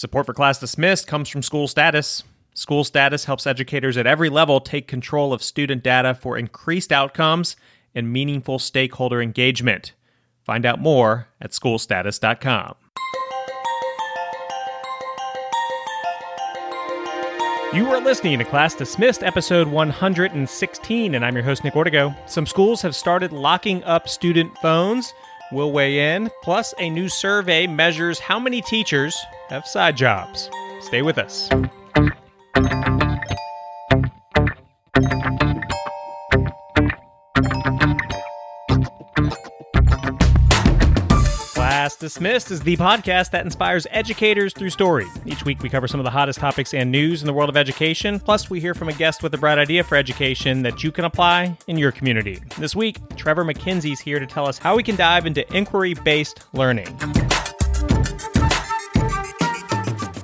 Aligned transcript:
Support 0.00 0.24
for 0.24 0.32
Class 0.32 0.58
Dismissed 0.58 1.06
comes 1.06 1.28
from 1.28 1.42
School 1.42 1.68
Status. 1.68 2.22
School 2.54 2.84
Status 2.84 3.26
helps 3.26 3.46
educators 3.46 3.98
at 3.98 4.06
every 4.06 4.30
level 4.30 4.58
take 4.58 4.88
control 4.88 5.30
of 5.30 5.42
student 5.42 5.82
data 5.82 6.14
for 6.14 6.38
increased 6.38 6.90
outcomes 6.90 7.54
and 7.94 8.10
meaningful 8.10 8.58
stakeholder 8.58 9.20
engagement. 9.20 9.92
Find 10.42 10.64
out 10.64 10.80
more 10.80 11.28
at 11.38 11.50
schoolstatus.com. 11.50 12.76
You 17.74 17.86
are 17.90 18.00
listening 18.00 18.38
to 18.38 18.44
Class 18.46 18.74
Dismissed, 18.74 19.22
episode 19.22 19.68
116, 19.68 21.14
and 21.14 21.22
I'm 21.22 21.34
your 21.34 21.44
host, 21.44 21.62
Nick 21.62 21.74
Ortego. 21.74 22.16
Some 22.26 22.46
schools 22.46 22.80
have 22.80 22.96
started 22.96 23.32
locking 23.32 23.84
up 23.84 24.08
student 24.08 24.56
phones. 24.62 25.12
We'll 25.52 25.72
weigh 25.72 26.14
in. 26.14 26.30
Plus, 26.42 26.74
a 26.78 26.90
new 26.90 27.08
survey 27.08 27.66
measures 27.66 28.18
how 28.18 28.38
many 28.38 28.62
teachers 28.62 29.18
have 29.48 29.66
side 29.66 29.96
jobs. 29.96 30.50
Stay 30.80 31.02
with 31.02 31.18
us. 31.18 31.48
Dismissed 41.96 42.50
is 42.50 42.60
the 42.60 42.76
podcast 42.76 43.30
that 43.30 43.44
inspires 43.44 43.86
educators 43.90 44.52
through 44.52 44.70
story. 44.70 45.06
Each 45.26 45.44
week, 45.44 45.62
we 45.62 45.68
cover 45.68 45.88
some 45.88 46.00
of 46.00 46.04
the 46.04 46.10
hottest 46.10 46.38
topics 46.38 46.74
and 46.74 46.90
news 46.90 47.22
in 47.22 47.26
the 47.26 47.32
world 47.32 47.48
of 47.48 47.56
education. 47.56 48.20
Plus, 48.20 48.50
we 48.50 48.60
hear 48.60 48.74
from 48.74 48.88
a 48.88 48.92
guest 48.92 49.22
with 49.22 49.34
a 49.34 49.38
bright 49.38 49.58
idea 49.58 49.84
for 49.84 49.96
education 49.96 50.62
that 50.62 50.82
you 50.82 50.92
can 50.92 51.04
apply 51.04 51.56
in 51.66 51.78
your 51.78 51.92
community. 51.92 52.40
This 52.58 52.74
week, 52.74 52.98
Trevor 53.16 53.44
MacKenzie's 53.44 54.00
here 54.00 54.18
to 54.18 54.26
tell 54.26 54.48
us 54.48 54.58
how 54.58 54.76
we 54.76 54.82
can 54.82 54.96
dive 54.96 55.26
into 55.26 55.46
inquiry 55.56 55.94
based 55.94 56.40
learning. 56.52 57.29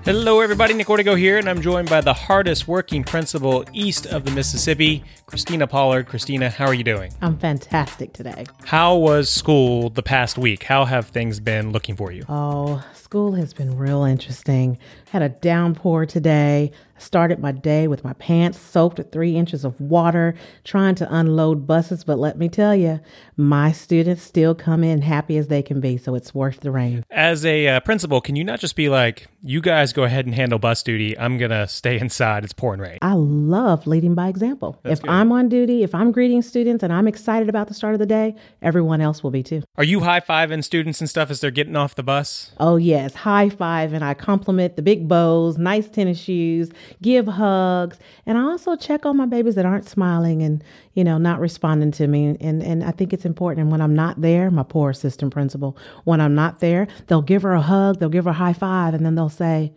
Hello, 0.07 0.39
everybody. 0.39 0.73
Nick 0.73 0.87
Ortego 0.87 1.19
here, 1.19 1.37
and 1.37 1.51
I'm 1.51 1.61
joined 1.61 1.91
by 1.91 2.01
the 2.01 2.13
hardest 2.15 2.69
working 2.69 3.03
principal 3.03 3.65
east 3.73 4.07
of 4.07 4.25
the 4.25 4.31
Mississippi, 4.31 5.03
Christina 5.27 5.67
Pollard. 5.67 6.07
Christina, 6.07 6.49
how 6.49 6.67
are 6.67 6.75
you 6.75 6.85
doing? 6.85 7.13
I'm 7.21 7.37
fantastic 7.37 8.13
today. 8.13 8.47
How 8.65 8.95
was 8.95 9.29
school 9.29 9.91
the 9.91 10.05
past 10.05 10.39
week? 10.39 10.63
How 10.63 10.85
have 10.85 11.09
things 11.09 11.41
been 11.41 11.73
looking 11.73 11.97
for 11.97 12.13
you? 12.13 12.25
Oh, 12.29 12.85
school 13.07 13.35
has 13.35 13.55
been 13.55 13.79
real 13.79 14.03
interesting. 14.03 14.77
Had 15.11 15.23
a 15.23 15.29
downpour 15.29 16.07
today. 16.07 16.73
Started 16.99 17.39
my 17.39 17.53
day 17.53 17.87
with 17.87 18.03
my 18.03 18.15
pants 18.15 18.59
soaked 18.59 18.97
with 18.99 19.13
three 19.13 19.37
inches 19.37 19.67
of 19.67 19.79
water, 19.79 20.35
trying 20.65 20.95
to 20.97 21.15
unload 21.15 21.67
buses. 21.67 22.03
But 22.03 22.19
let 22.19 22.39
me 22.39 22.49
tell 22.49 22.75
you, 22.75 22.99
my 23.37 23.71
students 23.71 24.23
still 24.23 24.55
come 24.55 24.83
in 24.83 25.03
happy 25.03 25.37
as 25.37 25.49
they 25.49 25.63
can 25.63 25.79
be, 25.79 25.99
so 25.99 26.15
it's 26.15 26.35
worth 26.35 26.61
the 26.61 26.71
rain. 26.71 27.05
As 27.11 27.45
a 27.45 27.69
uh, 27.69 27.81
principal, 27.81 28.23
can 28.23 28.35
you 28.35 28.45
not 28.45 28.61
just 28.61 28.75
be 28.75 28.89
like, 28.89 29.29
you 29.43 29.61
guys 29.61 29.93
go 29.93 30.05
ahead 30.05 30.27
and 30.27 30.35
handle 30.35 30.59
bus 30.59 30.83
duty. 30.83 31.17
I'm 31.17 31.39
going 31.39 31.53
to 31.53 31.69
stay 31.69 32.01
inside. 32.01 32.43
It's 32.43 32.55
pouring 32.55 32.81
rain. 32.81 32.99
I 33.03 33.13
love 33.13 33.87
leading 33.87 34.15
by 34.15 34.29
example. 34.29 34.81
That's 34.83 35.01
if 35.01 35.03
good. 35.03 35.11
I'm 35.11 35.31
on 35.31 35.49
duty, 35.49 35.85
if 35.85 35.95
I'm 35.95 36.11
greeting 36.11 36.43
students 36.43 36.83
and 36.83 36.93
I'm 36.93 37.07
excited 37.07 37.49
about 37.49 37.69
the 37.69 37.75
start 37.75 37.95
of 37.95 38.01
the 38.01 38.07
day, 38.07 38.35
everyone 38.63 39.01
else 39.01 39.23
will 39.23 39.31
be 39.31 39.43
too. 39.43 39.63
Are 39.77 39.85
you 39.85 40.01
high 40.01 40.21
fiving 40.21 40.65
students 40.65 41.01
and 41.01 41.09
stuff 41.09 41.31
as 41.31 41.41
they're 41.41 41.53
getting 41.53 41.77
off 41.77 41.95
the 41.95 42.03
bus? 42.03 42.53
Oh, 42.59 42.77
yes, 42.97 43.15
high 43.15 43.49
five, 43.49 43.93
and 43.93 44.05
I 44.05 44.15
compliment 44.15 44.77
the 44.77 44.83
big 44.83 45.09
bows, 45.09 45.59
nice 45.59 45.89
tennis 45.89 46.19
shoes, 46.19 46.71
give 47.03 47.27
hugs, 47.27 47.99
and 48.27 48.39
I 48.39 48.43
also 48.43 48.77
check 48.77 49.07
on 49.07 49.17
my 49.17 49.27
babies 49.27 49.55
that 49.55 49.67
aren't 49.67 49.89
smiling 49.89 50.43
and, 50.43 50.63
you 50.95 51.05
know, 51.05 51.19
not 51.19 51.41
responding 51.41 51.93
to 51.93 52.07
me. 52.07 52.37
And, 52.41 52.63
and 52.63 52.85
I 52.85 52.91
think 52.91 53.13
it's 53.13 53.25
important. 53.25 53.63
And 53.63 53.71
when 53.71 53.81
I'm 53.81 53.95
not 53.95 54.21
there, 54.21 54.51
my 54.51 54.63
poor 54.63 54.91
assistant 54.91 55.33
principal, 55.33 55.77
when 56.05 56.21
I'm 56.21 56.35
not 56.35 56.61
there, 56.61 56.89
they'll 57.07 57.23
give 57.23 57.43
her 57.43 57.53
a 57.53 57.63
hug, 57.63 57.99
they'll 57.99 58.09
give 58.09 58.25
her 58.25 58.31
a 58.31 58.35
high 58.35 58.53
five, 58.53 58.95
and 58.95 59.05
then 59.05 59.15
they'll 59.15 59.29
say, 59.29 59.73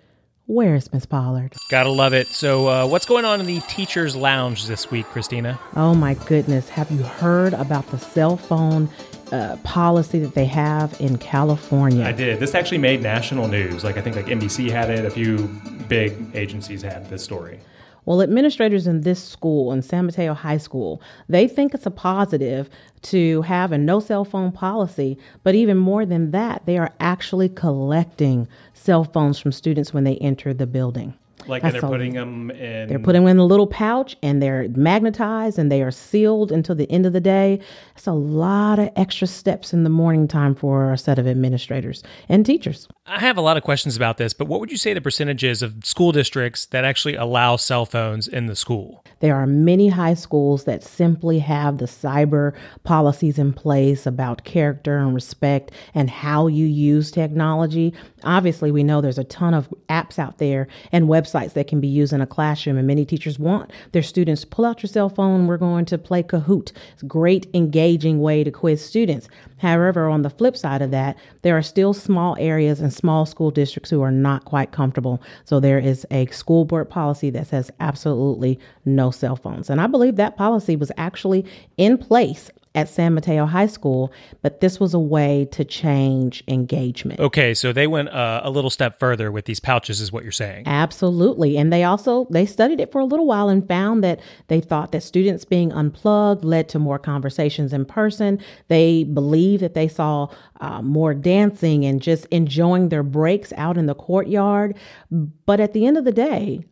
Where's 0.52 0.92
Miss 0.92 1.06
Pollard? 1.06 1.54
Gotta 1.70 1.92
love 1.92 2.12
it. 2.12 2.26
So, 2.26 2.68
uh, 2.68 2.88
what's 2.88 3.06
going 3.06 3.24
on 3.24 3.40
in 3.40 3.46
the 3.46 3.60
teacher's 3.68 4.16
lounge 4.16 4.66
this 4.66 4.90
week, 4.90 5.06
Christina? 5.06 5.60
Oh 5.76 5.94
my 5.94 6.16
goodness, 6.16 6.70
have 6.70 6.90
you 6.90 7.04
heard 7.04 7.54
about 7.54 7.86
the 7.92 8.00
cell 8.00 8.36
phone 8.36 8.90
uh, 9.32 9.58
policy 9.58 10.20
that 10.20 10.34
they 10.34 10.46
have 10.46 11.00
in 11.00 11.18
California? 11.18 12.06
I 12.06 12.12
did. 12.12 12.40
This 12.40 12.56
actually 12.56 12.80
made 12.80 13.02
national 13.02 13.48
news. 13.48 13.84
Like, 13.84 13.98
I 13.98 14.02
think 14.02 14.16
like 14.16 14.26
NBC 14.26 14.70
had 14.70 14.90
it, 14.90 15.06
a 15.06 15.10
few 15.10 15.48
big 15.88 16.16
agencies 16.34 16.82
had 16.82 17.10
this 17.10 17.24
story. 17.24 17.60
Well, 18.06 18.22
administrators 18.22 18.88
in 18.88 19.02
this 19.02 19.24
school, 19.24 19.72
in 19.72 19.82
San 19.84 20.08
Mateo 20.08 20.34
High 20.34 20.58
School, 20.58 21.02
they 21.28 21.48
think 21.48 21.74
it's 21.74 21.86
a 21.86 21.92
positive 21.92 22.70
to 23.04 23.44
have 23.44 23.72
a 23.72 23.78
no 23.78 24.00
cell 24.00 24.26
phone 24.26 24.52
policy. 24.52 25.18
But 25.44 25.54
even 25.54 25.78
more 25.78 26.06
than 26.06 26.32
that, 26.32 26.66
they 26.66 26.78
are 26.78 26.92
actually 27.00 27.50
collecting 27.50 28.48
cell 28.74 29.04
phones 29.04 29.38
from 29.38 29.52
students 29.52 29.94
when 29.94 30.06
they 30.06 30.18
enter 30.18 30.54
the 30.54 30.66
building. 30.66 31.14
Like, 31.50 31.64
and 31.64 31.74
they're 31.74 31.82
putting 31.82 32.14
them 32.14 32.52
in. 32.52 32.88
They're 32.88 33.00
putting 33.00 33.24
them 33.24 33.32
in 33.32 33.38
a 33.38 33.46
little 33.46 33.68
pouch 33.68 34.16
and 34.22 34.42
they're 34.42 34.68
magnetized 34.70 35.58
and 35.58 35.72
they 35.72 35.82
are 35.82 35.92
sealed 35.92 36.52
until 36.52 36.76
the 36.76 36.90
end 36.92 37.06
of 37.06 37.14
the 37.14 37.20
day. 37.20 37.60
It's 37.96 38.08
a 38.08 38.14
lot 38.14 38.80
of 38.80 38.90
extra 38.96 39.28
steps 39.28 39.74
in 39.74 39.84
the 39.84 39.90
morning 39.90 40.28
time 40.28 40.56
for 40.56 40.94
a 40.94 40.98
set 40.98 41.20
of 41.20 41.28
administrators 41.28 42.04
and 42.30 42.46
teachers. 42.46 42.88
I 43.06 43.20
have 43.20 43.38
a 43.38 43.42
lot 43.42 43.58
of 43.58 43.64
questions 43.64 43.98
about 43.98 44.18
this, 44.18 44.34
but 44.34 44.48
what 44.48 44.60
would 44.60 44.72
you 44.72 44.78
say 44.78 44.94
the 44.94 45.02
percentage 45.02 45.44
is 45.44 45.62
of 45.62 45.84
school 45.84 46.12
districts 46.12 46.68
that 46.68 46.86
actually 46.86 47.16
allow 47.16 47.56
cell 47.56 47.86
phones 47.86 48.28
in 48.28 48.46
the 48.46 48.56
school? 48.56 49.04
There 49.20 49.36
are 49.36 49.48
many 49.48 49.90
high 49.90 50.14
schools 50.14 50.66
that 50.66 50.84
simply 50.84 51.40
have 51.40 51.80
the 51.80 51.86
cyber 51.86 52.54
policies 52.84 53.40
in 53.40 53.52
place 53.54 54.06
about 54.06 54.44
character 54.44 54.98
and 54.98 55.14
respect 55.14 55.72
and 55.94 56.10
how 56.10 56.48
you 56.48 56.66
use 56.66 57.12
technology. 57.12 57.94
Obviously, 58.24 58.72
we 58.72 58.84
know 58.84 59.02
there's 59.02 59.18
a 59.18 59.24
ton 59.24 59.54
of 59.54 59.74
apps 59.90 60.20
out 60.20 60.38
there 60.38 60.68
and 60.92 61.08
websites 61.08 61.39
that 61.48 61.68
can 61.68 61.80
be 61.80 61.88
used 61.88 62.14
in 62.14 62.22
a 62.22 62.28
classroom, 62.28 62.78
and 62.78 62.88
many 62.88 63.06
teachers 63.06 63.40
want 63.40 63.72
their 63.92 64.04
students 64.04 64.46
pull 64.46 64.66
out 64.66 64.84
your 64.84 64.90
cell 64.90 65.10
phone. 65.10 65.48
We're 65.48 65.58
going 65.58 65.86
to 65.86 65.98
play 65.98 66.24
Kahoot. 66.24 66.72
It's 66.94 67.04
a 67.04 67.06
great, 67.06 67.48
engaging 67.54 68.22
way 68.22 68.44
to 68.44 68.52
quiz 68.52 68.86
students. 68.86 69.28
However, 69.58 70.08
on 70.08 70.22
the 70.22 70.30
flip 70.30 70.56
side 70.56 70.82
of 70.82 70.92
that, 70.92 71.18
there 71.42 71.58
are 71.58 71.62
still 71.62 71.94
small 71.94 72.36
areas 72.40 72.80
and 72.80 72.94
small 72.94 73.26
school 73.26 73.52
districts 73.52 73.90
who 73.90 74.02
are 74.02 74.12
not 74.12 74.46
quite 74.46 74.72
comfortable. 74.72 75.22
So 75.46 75.60
there 75.60 75.80
is 75.80 76.06
a 76.12 76.26
school 76.28 76.66
board 76.66 76.90
policy 76.90 77.30
that 77.32 77.48
says 77.48 77.72
absolutely 77.80 78.60
no 78.86 79.12
cell 79.12 79.36
phones. 79.36 79.70
And 79.70 79.82
I 79.82 79.88
believe 79.88 80.16
that 80.16 80.38
policy 80.38 80.76
was 80.76 80.92
actually 80.98 81.46
in 81.78 81.98
place 81.98 82.52
at 82.76 82.88
San 82.88 83.16
Mateo 83.16 83.46
High 83.46 83.68
School, 83.68 84.12
but 84.42 84.62
this 84.62 84.80
was 84.80 84.94
a 84.94 85.00
way 85.00 85.48
to 85.52 85.66
change 85.66 86.44
engagement. 86.48 87.20
Okay, 87.20 87.54
so 87.54 87.74
they 87.74 87.88
went 87.88 88.10
uh, 88.10 88.42
a 88.44 88.50
little 88.50 88.70
step 88.70 89.00
further 89.00 89.32
with 89.32 89.46
these 89.46 89.60
pouches, 89.60 90.00
is 90.00 90.12
what 90.12 90.24
you're 90.24 90.32
saying. 90.32 90.68
Absolutely. 90.68 91.58
And 91.58 91.74
they 91.74 91.84
also 91.84 92.28
they 92.30 92.46
studied 92.46 92.80
it 92.80 92.92
for 92.92 93.00
a 93.00 93.06
little 93.06 93.26
while 93.26 93.50
and 93.50 93.68
found 93.68 94.04
that 94.04 94.20
they 94.48 94.62
thought 94.62 94.92
that 94.92 95.02
students 95.02 95.46
being 95.46 95.74
unplugged 95.74 96.44
led 96.46 96.70
to 96.70 96.80
more 96.80 97.00
conversations 97.00 97.74
in 97.74 97.86
person. 97.86 98.40
They 98.68 99.04
believe 99.04 99.62
that 99.62 99.74
they 99.74 99.88
saw 99.88 100.28
uh, 100.62 100.82
more 100.82 101.14
dancing 101.14 101.86
and 101.86 102.02
just 102.02 102.26
enjoying 102.26 102.90
their 102.90 103.04
breaks 103.04 103.52
out 103.54 103.78
in 103.78 103.88
the 103.88 103.96
courtyard. 103.96 104.78
But 105.12 105.60
at 105.60 105.74
the 105.74 105.88
end 105.88 105.98
of 105.98 106.06
the 106.06 106.12
day, 106.12 106.66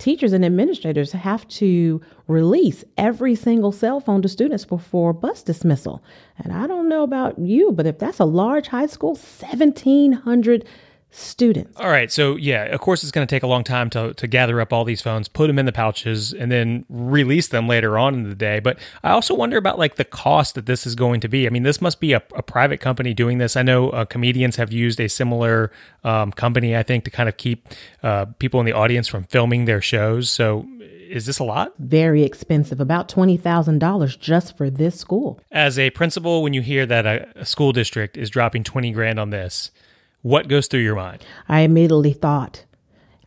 teachers 0.00 0.32
and 0.32 0.44
administrators 0.44 1.12
have 1.12 1.46
to 1.46 2.00
release 2.26 2.84
every 2.96 3.34
single 3.34 3.70
cell 3.70 4.00
phone 4.00 4.22
to 4.22 4.28
students 4.28 4.64
before 4.64 5.12
bus 5.12 5.42
dismissal. 5.42 6.02
And 6.38 6.52
I 6.52 6.66
don't 6.66 6.88
know 6.88 7.02
about 7.02 7.38
you, 7.38 7.70
but 7.70 7.86
if 7.86 7.98
that's 7.98 8.18
a 8.18 8.24
large 8.24 8.68
high 8.68 8.86
school, 8.86 9.10
1,700 9.10 10.66
students. 11.10 11.78
All 11.78 11.88
right, 11.88 12.10
so 12.10 12.36
yeah, 12.36 12.64
of 12.64 12.80
course 12.80 13.02
it's 13.02 13.12
going 13.12 13.26
to 13.26 13.34
take 13.34 13.42
a 13.42 13.46
long 13.46 13.64
time 13.64 13.90
to, 13.90 14.14
to 14.14 14.26
gather 14.26 14.60
up 14.60 14.72
all 14.72 14.84
these 14.84 15.02
phones, 15.02 15.28
put 15.28 15.46
them 15.48 15.58
in 15.58 15.66
the 15.66 15.72
pouches, 15.72 16.32
and 16.32 16.50
then 16.50 16.84
release 16.88 17.48
them 17.48 17.68
later 17.68 17.98
on 17.98 18.14
in 18.14 18.28
the 18.28 18.34
day. 18.34 18.60
But 18.60 18.78
I 19.02 19.10
also 19.10 19.34
wonder 19.34 19.56
about 19.56 19.78
like 19.78 19.96
the 19.96 20.04
cost 20.04 20.54
that 20.54 20.66
this 20.66 20.86
is 20.86 20.94
going 20.94 21.20
to 21.20 21.28
be. 21.28 21.46
I 21.46 21.50
mean, 21.50 21.62
this 21.62 21.80
must 21.80 22.00
be 22.00 22.12
a, 22.12 22.22
a 22.34 22.42
private 22.42 22.80
company 22.80 23.14
doing 23.14 23.38
this. 23.38 23.56
I 23.56 23.62
know 23.62 23.90
uh, 23.90 24.04
comedians 24.04 24.56
have 24.56 24.72
used 24.72 25.00
a 25.00 25.08
similar 25.08 25.70
um, 26.04 26.32
company, 26.32 26.76
I 26.76 26.82
think, 26.82 27.04
to 27.04 27.10
kind 27.10 27.28
of 27.28 27.36
keep 27.36 27.68
uh, 28.02 28.26
people 28.38 28.60
in 28.60 28.66
the 28.66 28.72
audience 28.72 29.08
from 29.08 29.24
filming 29.24 29.64
their 29.64 29.80
shows. 29.80 30.30
So 30.30 30.66
is 31.10 31.26
this 31.26 31.40
a 31.40 31.44
lot? 31.44 31.74
very 31.78 32.22
expensive, 32.22 32.80
about 32.80 33.08
$20,000 33.08 34.18
just 34.18 34.56
for 34.56 34.70
this 34.70 34.98
school. 34.98 35.40
As 35.50 35.78
a 35.78 35.90
principal, 35.90 36.42
when 36.42 36.54
you 36.54 36.62
hear 36.62 36.86
that 36.86 37.04
a, 37.04 37.28
a 37.34 37.44
school 37.44 37.72
district 37.72 38.16
is 38.16 38.30
dropping 38.30 38.62
20 38.62 38.92
grand 38.92 39.18
on 39.18 39.30
this, 39.30 39.72
what 40.22 40.48
goes 40.48 40.66
through 40.66 40.80
your 40.80 40.96
mind? 40.96 41.24
I 41.48 41.60
immediately 41.60 42.12
thought, 42.12 42.64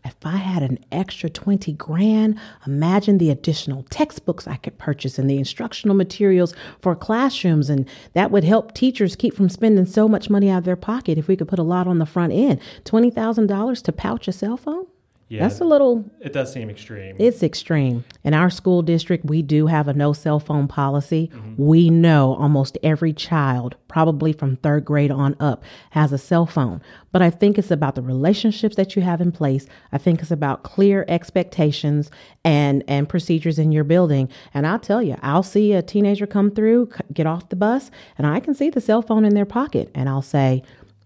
if 0.06 0.16
I 0.26 0.38
had 0.38 0.64
an 0.64 0.80
extra 0.92 1.30
20 1.30 1.72
grand, 1.74 2.38
imagine 2.68 3.18
the 3.18 3.30
additional 3.30 3.84
textbooks 3.90 4.48
I 4.48 4.58
could 4.58 4.78
purchase 4.78 5.18
and 5.18 5.30
the 5.30 5.38
instructional 5.38 5.96
materials 5.96 6.54
for 6.82 6.96
classrooms. 6.96 7.70
And 7.70 7.88
that 8.14 8.30
would 8.30 8.44
help 8.44 8.74
teachers 8.74 9.16
keep 9.16 9.34
from 9.34 9.50
spending 9.50 9.86
so 9.86 10.10
much 10.10 10.30
money 10.30 10.50
out 10.50 10.60
of 10.60 10.64
their 10.66 10.76
pocket 10.76 11.18
if 11.18 11.28
we 11.28 11.38
could 11.38 11.48
put 11.48 11.60
a 11.60 11.64
lot 11.64 11.88
on 11.88 12.00
the 12.00 12.06
front 12.06 12.34
end. 12.34 12.60
$20,000 12.84 13.84
to 13.84 13.92
pouch 13.94 14.28
a 14.28 14.34
cell 14.34 14.58
phone? 14.58 14.86
Yeah, 15.34 15.48
That's 15.48 15.62
a 15.62 15.66
little 15.66 16.06
it 16.20 16.32
does 16.32 16.54
seem 16.54 16.70
extreme. 16.70 17.16
It's 17.18 17.42
extreme. 17.42 18.06
In 18.24 18.36
our 18.36 18.52
school 18.52 18.84
district, 18.84 19.26
we 19.26 19.42
do 19.42 19.66
have 19.66 19.88
a 19.88 19.94
no 19.94 20.14
cell 20.14 20.40
phone 20.40 20.68
policy. 20.68 21.32
Mm-hmm. 21.34 21.56
We 21.58 21.90
know 21.90 22.36
almost 22.36 22.78
every 22.84 23.14
child, 23.14 23.76
probably 23.88 24.32
from 24.32 24.58
third 24.58 24.86
grade 24.86 25.10
on 25.10 25.36
up, 25.40 25.64
has 25.90 26.14
a 26.14 26.20
cell 26.20 26.46
phone. 26.46 26.84
But 27.12 27.24
I 27.24 27.32
think 27.32 27.58
it's 27.58 27.72
about 27.72 27.96
the 27.96 28.04
relationships 28.04 28.76
that 28.76 28.96
you 28.96 29.02
have 29.02 29.22
in 29.22 29.32
place. 29.32 29.66
I 29.92 29.98
think 29.98 30.22
it's 30.22 30.30
about 30.30 30.62
clear 30.62 31.04
expectations 31.08 32.12
and 32.46 32.84
and 32.88 33.10
procedures 33.10 33.58
in 33.58 33.72
your 33.72 33.84
building. 33.84 34.30
And 34.54 34.68
I'll 34.68 34.78
tell 34.78 35.02
you, 35.02 35.18
I'll 35.24 35.42
see 35.42 35.74
a 35.74 35.82
teenager 35.82 36.28
come 36.28 36.52
through, 36.52 36.92
c- 36.96 37.02
get 37.12 37.26
off 37.26 37.50
the 37.50 37.56
bus, 37.56 37.90
and 38.20 38.28
I 38.28 38.40
can 38.40 38.54
see 38.54 38.70
the 38.70 38.82
cell 38.82 39.02
phone 39.02 39.26
in 39.26 39.34
their 39.34 39.48
pocket, 39.48 39.90
and 39.96 40.08
I'll 40.08 40.22
say, 40.22 40.62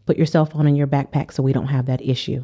"Put 0.05 0.17
your 0.17 0.25
cell 0.25 0.45
phone 0.45 0.67
in 0.67 0.75
your 0.75 0.85
backpack 0.87 1.31
so 1.31 1.41
we 1.41 1.53
don't 1.53 1.67
have 1.67 1.85
that 1.85 2.01
issue." 2.01 2.43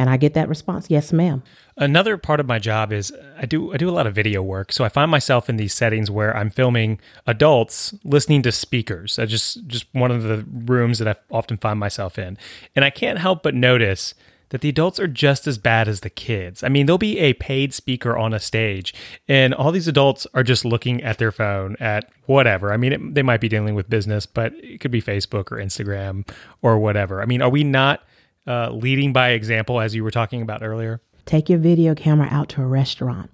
And 0.00 0.08
I 0.08 0.16
get 0.16 0.32
that 0.32 0.48
response, 0.48 0.88
"Yes, 0.88 1.12
ma'am." 1.12 1.42
Another 1.76 2.16
part 2.16 2.40
of 2.40 2.48
my 2.48 2.58
job 2.58 2.90
is 2.90 3.12
I 3.38 3.44
do 3.44 3.74
I 3.74 3.76
do 3.76 3.86
a 3.86 3.92
lot 3.92 4.06
of 4.06 4.14
video 4.14 4.42
work, 4.42 4.72
so 4.72 4.82
I 4.82 4.88
find 4.88 5.10
myself 5.10 5.50
in 5.50 5.58
these 5.58 5.74
settings 5.74 6.10
where 6.10 6.34
I'm 6.34 6.48
filming 6.48 6.98
adults 7.26 7.92
listening 8.02 8.40
to 8.44 8.50
speakers. 8.50 9.18
I 9.18 9.26
just 9.26 9.66
just 9.66 9.84
one 9.92 10.10
of 10.10 10.22
the 10.22 10.42
rooms 10.50 11.00
that 11.00 11.08
I 11.08 11.16
often 11.30 11.58
find 11.58 11.78
myself 11.78 12.18
in, 12.18 12.38
and 12.74 12.82
I 12.82 12.88
can't 12.88 13.18
help 13.18 13.42
but 13.42 13.54
notice 13.54 14.14
that 14.48 14.62
the 14.62 14.70
adults 14.70 14.98
are 14.98 15.06
just 15.06 15.46
as 15.46 15.58
bad 15.58 15.86
as 15.86 16.00
the 16.00 16.08
kids. 16.08 16.64
I 16.64 16.70
mean, 16.70 16.86
there'll 16.86 16.96
be 16.96 17.18
a 17.18 17.34
paid 17.34 17.74
speaker 17.74 18.16
on 18.16 18.32
a 18.32 18.40
stage, 18.40 18.94
and 19.28 19.52
all 19.52 19.70
these 19.70 19.86
adults 19.86 20.26
are 20.32 20.42
just 20.42 20.64
looking 20.64 21.02
at 21.02 21.18
their 21.18 21.30
phone 21.30 21.76
at 21.78 22.08
whatever. 22.24 22.72
I 22.72 22.78
mean, 22.78 22.92
it, 22.94 23.14
they 23.14 23.22
might 23.22 23.42
be 23.42 23.50
dealing 23.50 23.74
with 23.74 23.90
business, 23.90 24.24
but 24.24 24.54
it 24.54 24.80
could 24.80 24.90
be 24.90 25.02
Facebook 25.02 25.52
or 25.52 25.56
Instagram 25.56 26.26
or 26.62 26.78
whatever. 26.78 27.20
I 27.20 27.26
mean, 27.26 27.42
are 27.42 27.50
we 27.50 27.64
not 27.64 28.02
uh, 28.46 28.70
leading 28.70 29.12
by 29.12 29.30
example 29.30 29.80
as 29.80 29.94
you 29.94 30.04
were 30.04 30.10
talking 30.10 30.42
about 30.42 30.62
earlier? 30.62 31.00
Take 31.26 31.48
your 31.48 31.58
video 31.58 31.94
camera 31.94 32.28
out 32.30 32.48
to 32.50 32.62
a 32.62 32.66
restaurant. 32.66 33.30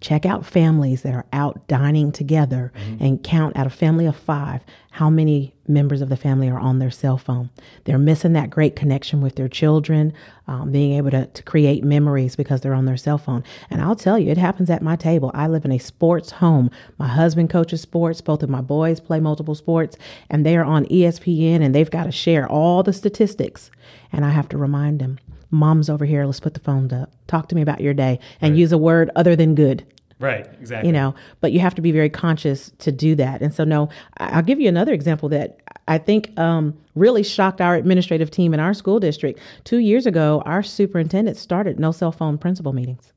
Check 0.00 0.26
out 0.26 0.44
families 0.44 1.02
that 1.02 1.14
are 1.14 1.26
out 1.32 1.66
dining 1.68 2.10
together 2.12 2.72
and 3.00 3.22
count 3.22 3.56
out 3.56 3.66
a 3.66 3.70
family 3.70 4.06
of 4.06 4.16
five 4.16 4.62
how 4.90 5.10
many 5.10 5.54
members 5.68 6.00
of 6.00 6.08
the 6.08 6.16
family 6.16 6.48
are 6.48 6.58
on 6.58 6.78
their 6.78 6.90
cell 6.90 7.18
phone. 7.18 7.50
They're 7.84 7.98
missing 7.98 8.32
that 8.34 8.50
great 8.50 8.76
connection 8.76 9.20
with 9.20 9.36
their 9.36 9.48
children, 9.48 10.12
um, 10.46 10.72
being 10.72 10.92
able 10.92 11.10
to, 11.10 11.26
to 11.26 11.42
create 11.42 11.84
memories 11.84 12.36
because 12.36 12.60
they're 12.60 12.74
on 12.74 12.86
their 12.86 12.96
cell 12.96 13.18
phone. 13.18 13.44
And 13.70 13.80
I'll 13.82 13.96
tell 13.96 14.18
you, 14.18 14.30
it 14.30 14.38
happens 14.38 14.70
at 14.70 14.82
my 14.82 14.96
table. 14.96 15.30
I 15.34 15.46
live 15.46 15.64
in 15.64 15.72
a 15.72 15.78
sports 15.78 16.32
home. 16.32 16.70
My 16.98 17.08
husband 17.08 17.50
coaches 17.50 17.80
sports, 17.80 18.20
both 18.20 18.42
of 18.42 18.50
my 18.50 18.60
boys 18.60 19.00
play 19.00 19.20
multiple 19.20 19.54
sports, 19.54 19.96
and 20.30 20.44
they 20.44 20.56
are 20.56 20.64
on 20.64 20.86
ESPN 20.86 21.62
and 21.62 21.74
they've 21.74 21.90
got 21.90 22.04
to 22.04 22.12
share 22.12 22.48
all 22.48 22.82
the 22.82 22.92
statistics. 22.92 23.70
And 24.12 24.24
I 24.24 24.30
have 24.30 24.48
to 24.50 24.58
remind 24.58 25.00
them 25.00 25.18
mom's 25.50 25.88
over 25.88 26.04
here 26.04 26.26
let's 26.26 26.40
put 26.40 26.54
the 26.54 26.60
phone 26.60 26.92
up 26.92 27.10
talk 27.28 27.48
to 27.48 27.54
me 27.54 27.62
about 27.62 27.80
your 27.80 27.94
day 27.94 28.18
and 28.40 28.58
use 28.58 28.72
a 28.72 28.78
word 28.78 29.10
other 29.14 29.36
than 29.36 29.54
good 29.54 29.86
Right, 30.18 30.46
exactly. 30.60 30.88
you 30.88 30.92
know 30.92 31.14
but 31.40 31.52
you 31.52 31.60
have 31.60 31.74
to 31.74 31.82
be 31.82 31.92
very 31.92 32.08
conscious 32.10 32.72
to 32.78 32.90
do 32.90 33.14
that. 33.16 33.42
And 33.42 33.52
so 33.54 33.64
no 33.64 33.88
i'll 34.18 34.42
give 34.42 34.58
you 34.60 34.68
another 34.68 34.92
example 34.94 35.28
that 35.30 35.60
i 35.88 35.98
think 35.98 36.36
um, 36.38 36.74
really 36.94 37.22
shocked 37.22 37.60
our 37.60 37.74
administrative 37.76 38.30
team 38.30 38.54
in 38.54 38.60
our 38.60 38.72
school 38.74 38.98
district. 39.00 39.38
Two 39.64 39.78
years 39.78 40.06
ago 40.06 40.42
our 40.46 40.62
superintendent 40.62 41.36
started 41.36 41.78
no 41.78 41.92
cell 41.92 42.12
phone 42.12 42.38
principal 42.38 42.72
meetings. 42.72 43.12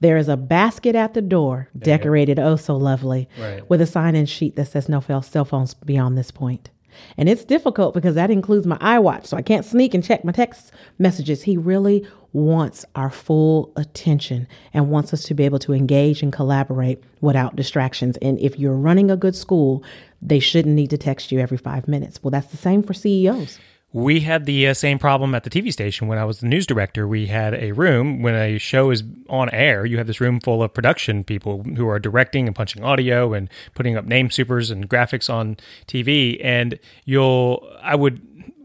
There 0.00 0.18
is 0.18 0.28
a 0.28 0.36
basket 0.36 0.94
at 0.94 1.14
the 1.14 1.22
door 1.22 1.68
decorated 1.78 2.38
oh 2.38 2.56
so 2.56 2.76
lovely 2.76 3.28
Right. 3.38 3.68
with 3.70 3.80
a 3.80 3.86
sign-in 3.86 4.26
sheet 4.26 4.56
that 4.56 4.66
says 4.66 4.88
no 4.88 5.00
cell 5.00 5.44
phones 5.46 5.72
beyond 5.74 6.18
this 6.18 6.30
point 6.30 6.68
and 7.16 7.28
it's 7.28 7.44
difficult 7.44 7.94
because 7.94 8.14
that 8.14 8.30
includes 8.30 8.66
my 8.66 8.78
iWatch, 8.78 9.26
so 9.26 9.36
I 9.36 9.42
can't 9.42 9.64
sneak 9.64 9.94
and 9.94 10.04
check 10.04 10.24
my 10.24 10.32
text 10.32 10.72
messages. 10.98 11.42
He 11.42 11.56
really 11.56 12.06
wants 12.32 12.84
our 12.94 13.10
full 13.10 13.72
attention 13.76 14.46
and 14.72 14.90
wants 14.90 15.12
us 15.12 15.24
to 15.24 15.34
be 15.34 15.44
able 15.44 15.58
to 15.58 15.72
engage 15.72 16.22
and 16.22 16.32
collaborate 16.32 17.02
without 17.20 17.56
distractions. 17.56 18.16
And 18.18 18.38
if 18.38 18.58
you're 18.58 18.76
running 18.76 19.10
a 19.10 19.16
good 19.16 19.34
school, 19.34 19.82
they 20.22 20.38
shouldn't 20.38 20.74
need 20.74 20.90
to 20.90 20.98
text 20.98 21.32
you 21.32 21.40
every 21.40 21.58
five 21.58 21.88
minutes. 21.88 22.22
Well, 22.22 22.30
that's 22.30 22.48
the 22.48 22.56
same 22.56 22.82
for 22.82 22.94
CEOs. 22.94 23.58
We 23.92 24.20
had 24.20 24.46
the 24.46 24.68
uh, 24.68 24.74
same 24.74 25.00
problem 25.00 25.34
at 25.34 25.42
the 25.42 25.50
TV 25.50 25.72
station 25.72 26.06
when 26.06 26.16
I 26.16 26.24
was 26.24 26.38
the 26.38 26.46
news 26.46 26.64
director. 26.64 27.08
We 27.08 27.26
had 27.26 27.54
a 27.54 27.72
room 27.72 28.22
when 28.22 28.36
a 28.36 28.56
show 28.58 28.90
is 28.90 29.02
on 29.28 29.50
air, 29.50 29.84
you 29.84 29.98
have 29.98 30.06
this 30.06 30.20
room 30.20 30.38
full 30.38 30.62
of 30.62 30.72
production 30.72 31.24
people 31.24 31.64
who 31.64 31.88
are 31.88 31.98
directing 31.98 32.46
and 32.46 32.54
punching 32.54 32.84
audio 32.84 33.32
and 33.34 33.50
putting 33.74 33.96
up 33.96 34.04
name 34.04 34.30
supers 34.30 34.70
and 34.70 34.88
graphics 34.88 35.32
on 35.32 35.56
TV. 35.88 36.40
And 36.44 36.78
you'll, 37.04 37.68
I 37.82 37.96
would, 37.96 38.22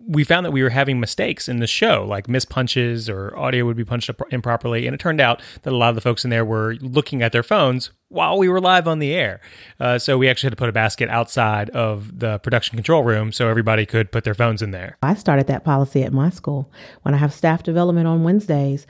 we 0.08 0.24
found 0.24 0.46
that 0.46 0.52
we 0.52 0.62
were 0.62 0.70
having 0.70 1.00
mistakes 1.00 1.50
in 1.50 1.60
the 1.60 1.68
show, 1.68 2.06
like 2.08 2.28
miss 2.28 2.46
punches 2.46 3.10
or 3.10 3.36
audio 3.38 3.66
would 3.66 3.78
be 3.78 3.86
punched 3.86 4.10
up 4.10 4.22
improperly. 4.32 4.86
And 4.86 4.94
it 4.94 5.00
turned 5.00 5.20
out 5.20 5.42
that 5.64 5.74
a 5.74 5.76
lot 5.76 5.90
of 5.90 5.96
the 5.96 6.02
folks 6.02 6.24
in 6.24 6.30
there 6.30 6.46
were 6.46 6.76
looking 6.80 7.22
at 7.22 7.32
their 7.32 7.44
phones 7.44 7.92
while 8.10 8.38
we 8.38 8.48
were 8.48 8.62
live 8.62 8.88
on 8.88 9.00
the 9.00 9.14
air. 9.14 9.42
Uh, 9.80 9.98
so 9.98 10.18
we 10.18 10.30
actually 10.30 10.48
had 10.48 10.54
to 10.54 10.58
put 10.58 10.70
a 10.70 10.74
basket 10.74 11.10
outside 11.10 11.70
of 11.72 12.20
the 12.20 12.38
production 12.40 12.76
control 12.76 13.04
room 13.04 13.32
so 13.32 13.48
everybody 13.48 13.86
could 13.86 14.12
put 14.12 14.24
their 14.24 14.36
phones 14.36 14.62
in 14.62 14.72
there. 14.72 14.98
I 15.02 15.16
started 15.16 15.48
that 15.48 15.64
policy 15.64 16.04
at 16.04 16.14
my 16.14 16.30
school. 16.30 16.72
When 17.02 17.14
I 17.14 17.18
have 17.18 17.34
staff 17.34 17.64
development 17.64 18.08
on 18.08 18.24
Wednesdays, 18.24 18.86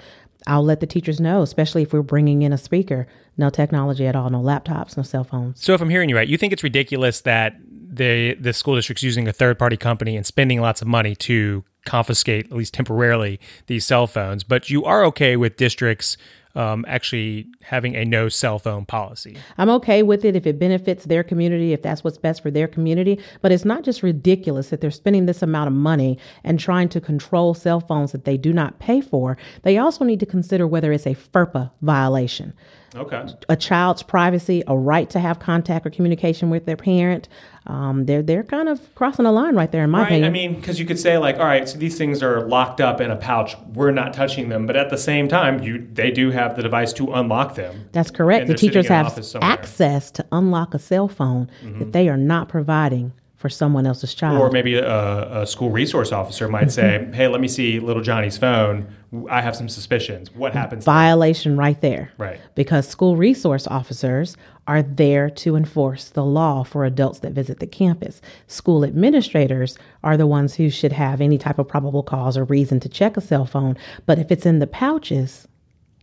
I'll 0.47 0.63
let 0.63 0.79
the 0.79 0.87
teachers 0.87 1.19
know, 1.19 1.41
especially 1.41 1.83
if 1.83 1.93
we're 1.93 2.01
bringing 2.01 2.41
in 2.41 2.53
a 2.53 2.57
speaker, 2.57 3.07
no 3.37 3.49
technology 3.49 4.05
at 4.05 4.15
all, 4.15 4.29
no 4.29 4.41
laptops, 4.41 4.95
no 4.95 5.03
cell 5.03 5.23
phones. 5.23 5.63
So 5.63 5.73
if 5.73 5.81
I'm 5.81 5.89
hearing 5.89 6.09
you 6.09 6.15
right, 6.15 6.27
you 6.27 6.37
think 6.37 6.53
it's 6.53 6.63
ridiculous 6.63 7.21
that 7.21 7.55
the 7.95 8.35
the 8.35 8.53
school 8.53 8.75
district's 8.75 9.03
using 9.03 9.27
a 9.27 9.33
third 9.33 9.57
party 9.57 9.77
company 9.77 10.15
and 10.15 10.25
spending 10.25 10.61
lots 10.61 10.81
of 10.81 10.87
money 10.87 11.15
to 11.15 11.63
confiscate, 11.85 12.47
at 12.47 12.53
least 12.53 12.73
temporarily, 12.73 13.39
these 13.67 13.85
cell 13.85 14.07
phones, 14.07 14.43
but 14.43 14.69
you 14.69 14.83
are 14.83 15.05
okay 15.05 15.37
with 15.37 15.55
districts 15.55 16.17
um, 16.55 16.85
actually 16.87 17.47
having 17.61 17.95
a 17.95 18.05
no 18.05 18.29
cell 18.29 18.59
phone 18.59 18.85
policy. 18.85 19.37
I'm 19.57 19.69
okay 19.71 20.03
with 20.03 20.23
it 20.23 20.35
if 20.35 20.47
it 20.47 20.57
benefits 20.57 21.05
their 21.05 21.23
community, 21.23 21.73
if 21.73 21.81
that's 21.81 22.03
what's 22.03 22.17
best 22.17 22.41
for 22.41 22.49
their 22.49 22.67
community. 22.67 23.19
But 23.41 23.51
it's 23.51 23.65
not 23.65 23.83
just 23.83 24.01
ridiculous 24.01 24.69
that 24.69 24.79
they're 24.79 24.91
spending 24.91 25.25
this 25.25 25.41
amount 25.41 25.67
of 25.67 25.73
money 25.73 26.17
and 26.43 26.59
trying 26.59 26.89
to 26.89 27.01
control 27.01 27.53
cell 27.53 27.81
phones 27.81 28.13
that 28.13 28.23
they 28.23 28.37
do 28.37 28.53
not 28.53 28.79
pay 28.79 29.01
for. 29.01 29.37
They 29.63 29.77
also 29.77 30.05
need 30.05 30.21
to 30.21 30.25
consider 30.25 30.65
whether 30.65 30.93
it's 30.93 31.05
a 31.05 31.15
FERPA 31.15 31.71
violation. 31.81 32.53
Okay. 32.95 33.25
A 33.49 33.57
child's 33.57 34.03
privacy, 34.03 34.63
a 34.67 34.77
right 34.77 35.09
to 35.09 35.19
have 35.19 35.39
contact 35.39 35.85
or 35.85 35.89
communication 35.89 36.49
with 36.49 36.65
their 36.65 36.77
parent. 36.77 37.27
Um, 37.67 38.05
they're 38.05 38.21
they're 38.21 38.43
kind 38.43 38.69
of 38.69 38.93
crossing 38.93 39.25
a 39.25 39.31
line 39.31 39.55
right 39.55 39.71
there, 39.71 39.83
in 39.83 39.89
my 39.89 40.01
Right. 40.01 40.05
opinion. 40.07 40.25
I 40.29 40.29
mean, 40.31 40.55
because 40.55 40.79
you 40.79 40.85
could 40.85 40.99
say 40.99 41.17
like, 41.17 41.39
all 41.39 41.45
right, 41.45 41.67
so 41.67 41.77
these 41.79 41.97
things 41.97 42.21
are 42.21 42.41
locked 42.47 42.79
up 42.79 43.01
in 43.01 43.09
a 43.09 43.15
pouch. 43.15 43.55
We're 43.73 43.91
not 43.91 44.13
touching 44.13 44.49
them, 44.49 44.67
but 44.67 44.75
at 44.75 44.89
the 44.91 44.97
same 44.97 45.27
time, 45.27 45.63
you 45.63 45.87
they 45.93 46.11
do 46.11 46.29
have 46.31 46.55
the 46.55 46.61
device 46.61 46.93
to 46.93 47.11
unlock 47.13 47.55
them. 47.55 47.89
That's 47.91 48.11
correct. 48.11 48.47
The 48.47 48.53
teachers 48.53 48.87
have. 48.87 49.07
Mm-hmm. 49.07 49.43
access 49.43 50.11
to 50.11 50.25
unlock 50.31 50.73
a 50.73 50.79
cell 50.79 51.07
phone 51.07 51.49
that 51.79 51.91
they 51.91 52.07
are 52.09 52.17
not 52.17 52.49
providing 52.49 53.13
for 53.45 53.49
someone 53.49 53.85
else's 53.85 54.15
child. 54.15 54.39
Or 54.39 54.49
maybe 54.49 54.73
a, 54.73 55.41
a 55.43 55.45
school 55.45 55.69
resource 55.69 56.11
officer 56.11 56.47
might 56.47 56.71
say, 56.71 56.97
mm-hmm. 56.99 57.13
"Hey, 57.13 57.27
let 57.27 57.39
me 57.39 57.47
see 57.47 57.79
little 57.79 58.01
Johnny's 58.01 58.39
phone. 58.39 58.87
I 59.29 59.39
have 59.43 59.55
some 59.55 59.69
suspicions. 59.69 60.33
What 60.33 60.53
happens?" 60.53 60.83
violation 60.83 61.55
right 61.55 61.79
there. 61.79 62.11
Right. 62.17 62.41
Because 62.55 62.87
school 62.87 63.15
resource 63.17 63.67
officers 63.67 64.35
are 64.65 64.81
there 64.81 65.29
to 65.29 65.55
enforce 65.55 66.09
the 66.09 66.25
law 66.25 66.63
for 66.63 66.85
adults 66.85 67.19
that 67.19 67.33
visit 67.33 67.59
the 67.59 67.67
campus. 67.67 68.19
School 68.47 68.83
administrators 68.83 69.77
are 70.03 70.17
the 70.17 70.25
ones 70.25 70.55
who 70.55 70.71
should 70.71 70.93
have 70.93 71.21
any 71.21 71.37
type 71.37 71.59
of 71.59 71.67
probable 71.67 72.01
cause 72.01 72.35
or 72.35 72.45
reason 72.45 72.79
to 72.79 72.89
check 72.89 73.15
a 73.15 73.21
cell 73.21 73.45
phone. 73.45 73.77
But 74.07 74.17
if 74.17 74.31
it's 74.31 74.47
in 74.47 74.57
the 74.57 74.65
pouches, 74.65 75.47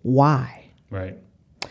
why? 0.02 0.70
Right. 0.90 1.18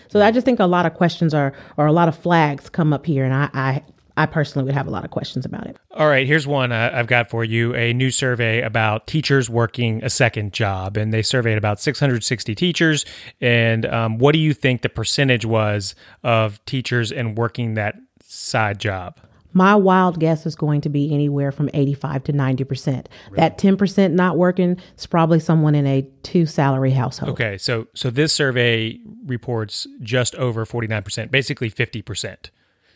So 0.10 0.22
I 0.22 0.32
just 0.32 0.44
think 0.44 0.60
a 0.60 0.66
lot 0.66 0.86
of 0.86 0.96
questions 0.96 1.34
are 1.34 1.54
or 1.78 1.86
a 1.86 1.94
lot 1.94 2.10
of 2.10 2.18
flags 2.18 2.68
come 2.68 2.92
up 2.92 3.06
here 3.06 3.24
and 3.24 3.34
I 3.34 3.50
I, 3.54 3.84
I 4.18 4.25
personally 4.25 4.65
would 4.65 4.74
have 4.74 4.88
a 4.88 4.89
lot 4.89 5.06
of 5.06 5.12
questions 5.12 5.46
about 5.46 5.68
it. 5.68 5.77
All 5.91 6.08
right, 6.08 6.27
here's 6.27 6.48
one 6.48 6.72
uh, 6.72 6.91
I've 6.94 7.08
got 7.08 7.30
for 7.30 7.44
you 7.44 7.74
a 7.75 7.94
new 7.94 8.12
survey 8.12 8.62
about 8.62 9.08
teachers 9.08 9.50
working 9.50 10.03
a 10.03 10.10
second 10.10 10.53
job. 10.53 10.98
And 10.98 11.13
they 11.13 11.22
surveyed 11.22 11.58
about 11.58 11.80
660 11.80 12.56
teachers. 12.56 13.06
And 13.39 13.86
um, 13.86 14.18
what 14.18 14.34
do 14.34 14.39
you 14.39 14.53
think 14.53 14.82
the 14.82 14.89
percentage 14.89 15.46
was 15.46 15.96
of 16.24 16.63
teachers 16.65 17.12
and 17.12 17.38
working 17.38 17.75
that 17.75 17.96
side 18.22 18.80
job? 18.80 19.20
My 19.53 19.75
wild 19.75 20.20
guess 20.20 20.46
is 20.46 20.56
going 20.56 20.82
to 20.82 20.89
be 20.89 21.13
anywhere 21.13 21.51
from 21.51 21.70
85 21.74 22.24
to 22.25 22.34
90%. 22.34 23.08
That 23.36 23.58
10% 23.58 24.12
not 24.12 24.38
working 24.38 24.77
is 24.98 25.06
probably 25.06 25.39
someone 25.39 25.75
in 25.75 25.86
a 25.86 26.03
two 26.24 26.46
salary 26.46 26.91
household. 26.91 27.32
Okay, 27.34 27.58
so 27.58 27.88
so 27.94 28.10
this 28.10 28.32
survey 28.32 29.00
reports 29.25 29.88
just 30.01 30.36
over 30.36 30.65
49%, 30.65 31.32
basically 31.32 31.70
50%. 31.70 32.50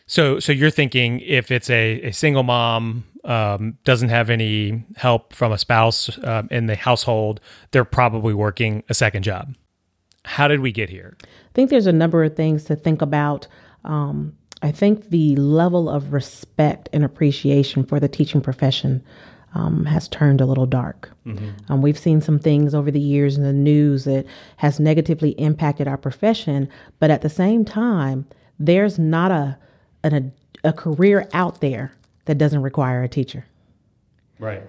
So 0.06 0.38
so 0.38 0.52
you're 0.52 0.70
thinking 0.70 1.20
if 1.20 1.50
it's 1.50 1.68
a, 1.70 2.00
a 2.02 2.12
single 2.12 2.42
mom 2.42 3.04
um, 3.24 3.76
doesn't 3.84 4.08
have 4.08 4.30
any 4.30 4.84
help 4.96 5.32
from 5.32 5.52
a 5.52 5.58
spouse 5.58 6.16
um, 6.24 6.48
in 6.50 6.66
the 6.66 6.76
household, 6.76 7.40
they're 7.72 7.84
probably 7.84 8.34
working 8.34 8.84
a 8.88 8.94
second 8.94 9.24
job. 9.24 9.54
How 10.24 10.48
did 10.48 10.60
we 10.60 10.72
get 10.72 10.88
here? 10.88 11.16
I 11.22 11.52
think 11.54 11.70
there's 11.70 11.86
a 11.86 11.92
number 11.92 12.22
of 12.24 12.36
things 12.36 12.64
to 12.64 12.76
think 12.76 13.02
about. 13.02 13.46
Um, 13.84 14.36
I 14.62 14.72
think 14.72 15.10
the 15.10 15.36
level 15.36 15.88
of 15.88 16.12
respect 16.12 16.88
and 16.92 17.04
appreciation 17.04 17.84
for 17.84 18.00
the 18.00 18.08
teaching 18.08 18.40
profession 18.40 19.04
um, 19.54 19.84
has 19.84 20.08
turned 20.08 20.40
a 20.40 20.46
little 20.46 20.66
dark. 20.66 21.10
Mm-hmm. 21.26 21.72
Um, 21.72 21.82
we've 21.82 21.98
seen 21.98 22.20
some 22.20 22.38
things 22.38 22.74
over 22.74 22.90
the 22.90 23.00
years 23.00 23.36
in 23.36 23.42
the 23.42 23.52
news 23.52 24.04
that 24.04 24.26
has 24.56 24.80
negatively 24.80 25.30
impacted 25.30 25.88
our 25.88 25.96
profession, 25.96 26.68
but 26.98 27.10
at 27.10 27.22
the 27.22 27.28
same 27.28 27.64
time, 27.64 28.26
there's 28.58 28.98
not 28.98 29.30
a, 29.30 29.58
an, 30.12 30.32
a, 30.64 30.70
a 30.70 30.72
career 30.72 31.28
out 31.32 31.60
there 31.60 31.92
that 32.26 32.38
doesn't 32.38 32.62
require 32.62 33.02
a 33.02 33.08
teacher. 33.08 33.46
Right. 34.38 34.62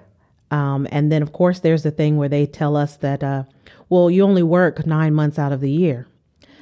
Um, 0.51 0.87
and 0.91 1.11
then, 1.11 1.21
of 1.21 1.33
course, 1.33 1.59
there's 1.59 1.83
the 1.83 1.91
thing 1.91 2.17
where 2.17 2.29
they 2.29 2.45
tell 2.45 2.77
us 2.77 2.97
that, 2.97 3.23
uh, 3.23 3.43
well, 3.89 4.09
you 4.09 4.23
only 4.23 4.43
work 4.43 4.85
nine 4.85 5.13
months 5.13 5.37
out 5.37 5.51
of 5.51 5.59
the 5.59 5.71
year. 5.71 6.07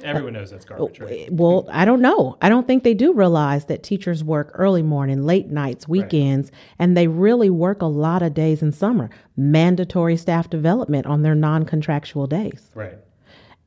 Everyone 0.02 0.34
knows 0.34 0.50
that's 0.50 0.64
garbage, 0.64 1.00
right? 1.00 1.32
Well, 1.32 1.66
I 1.70 1.84
don't 1.84 2.00
know. 2.00 2.36
I 2.40 2.48
don't 2.48 2.66
think 2.66 2.84
they 2.84 2.94
do 2.94 3.12
realize 3.12 3.64
that 3.64 3.82
teachers 3.82 4.22
work 4.22 4.52
early 4.54 4.82
morning, 4.82 5.24
late 5.24 5.48
nights, 5.48 5.88
weekends, 5.88 6.52
right. 6.52 6.60
and 6.78 6.96
they 6.96 7.08
really 7.08 7.50
work 7.50 7.82
a 7.82 7.86
lot 7.86 8.22
of 8.22 8.32
days 8.32 8.62
in 8.62 8.70
summer. 8.70 9.10
Mandatory 9.36 10.16
staff 10.16 10.48
development 10.48 11.06
on 11.06 11.22
their 11.22 11.34
non 11.34 11.64
contractual 11.64 12.28
days. 12.28 12.70
Right. 12.74 12.94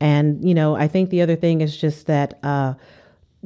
And, 0.00 0.42
you 0.46 0.54
know, 0.54 0.74
I 0.76 0.88
think 0.88 1.10
the 1.10 1.20
other 1.20 1.36
thing 1.36 1.60
is 1.60 1.76
just 1.76 2.06
that, 2.06 2.38
uh, 2.42 2.74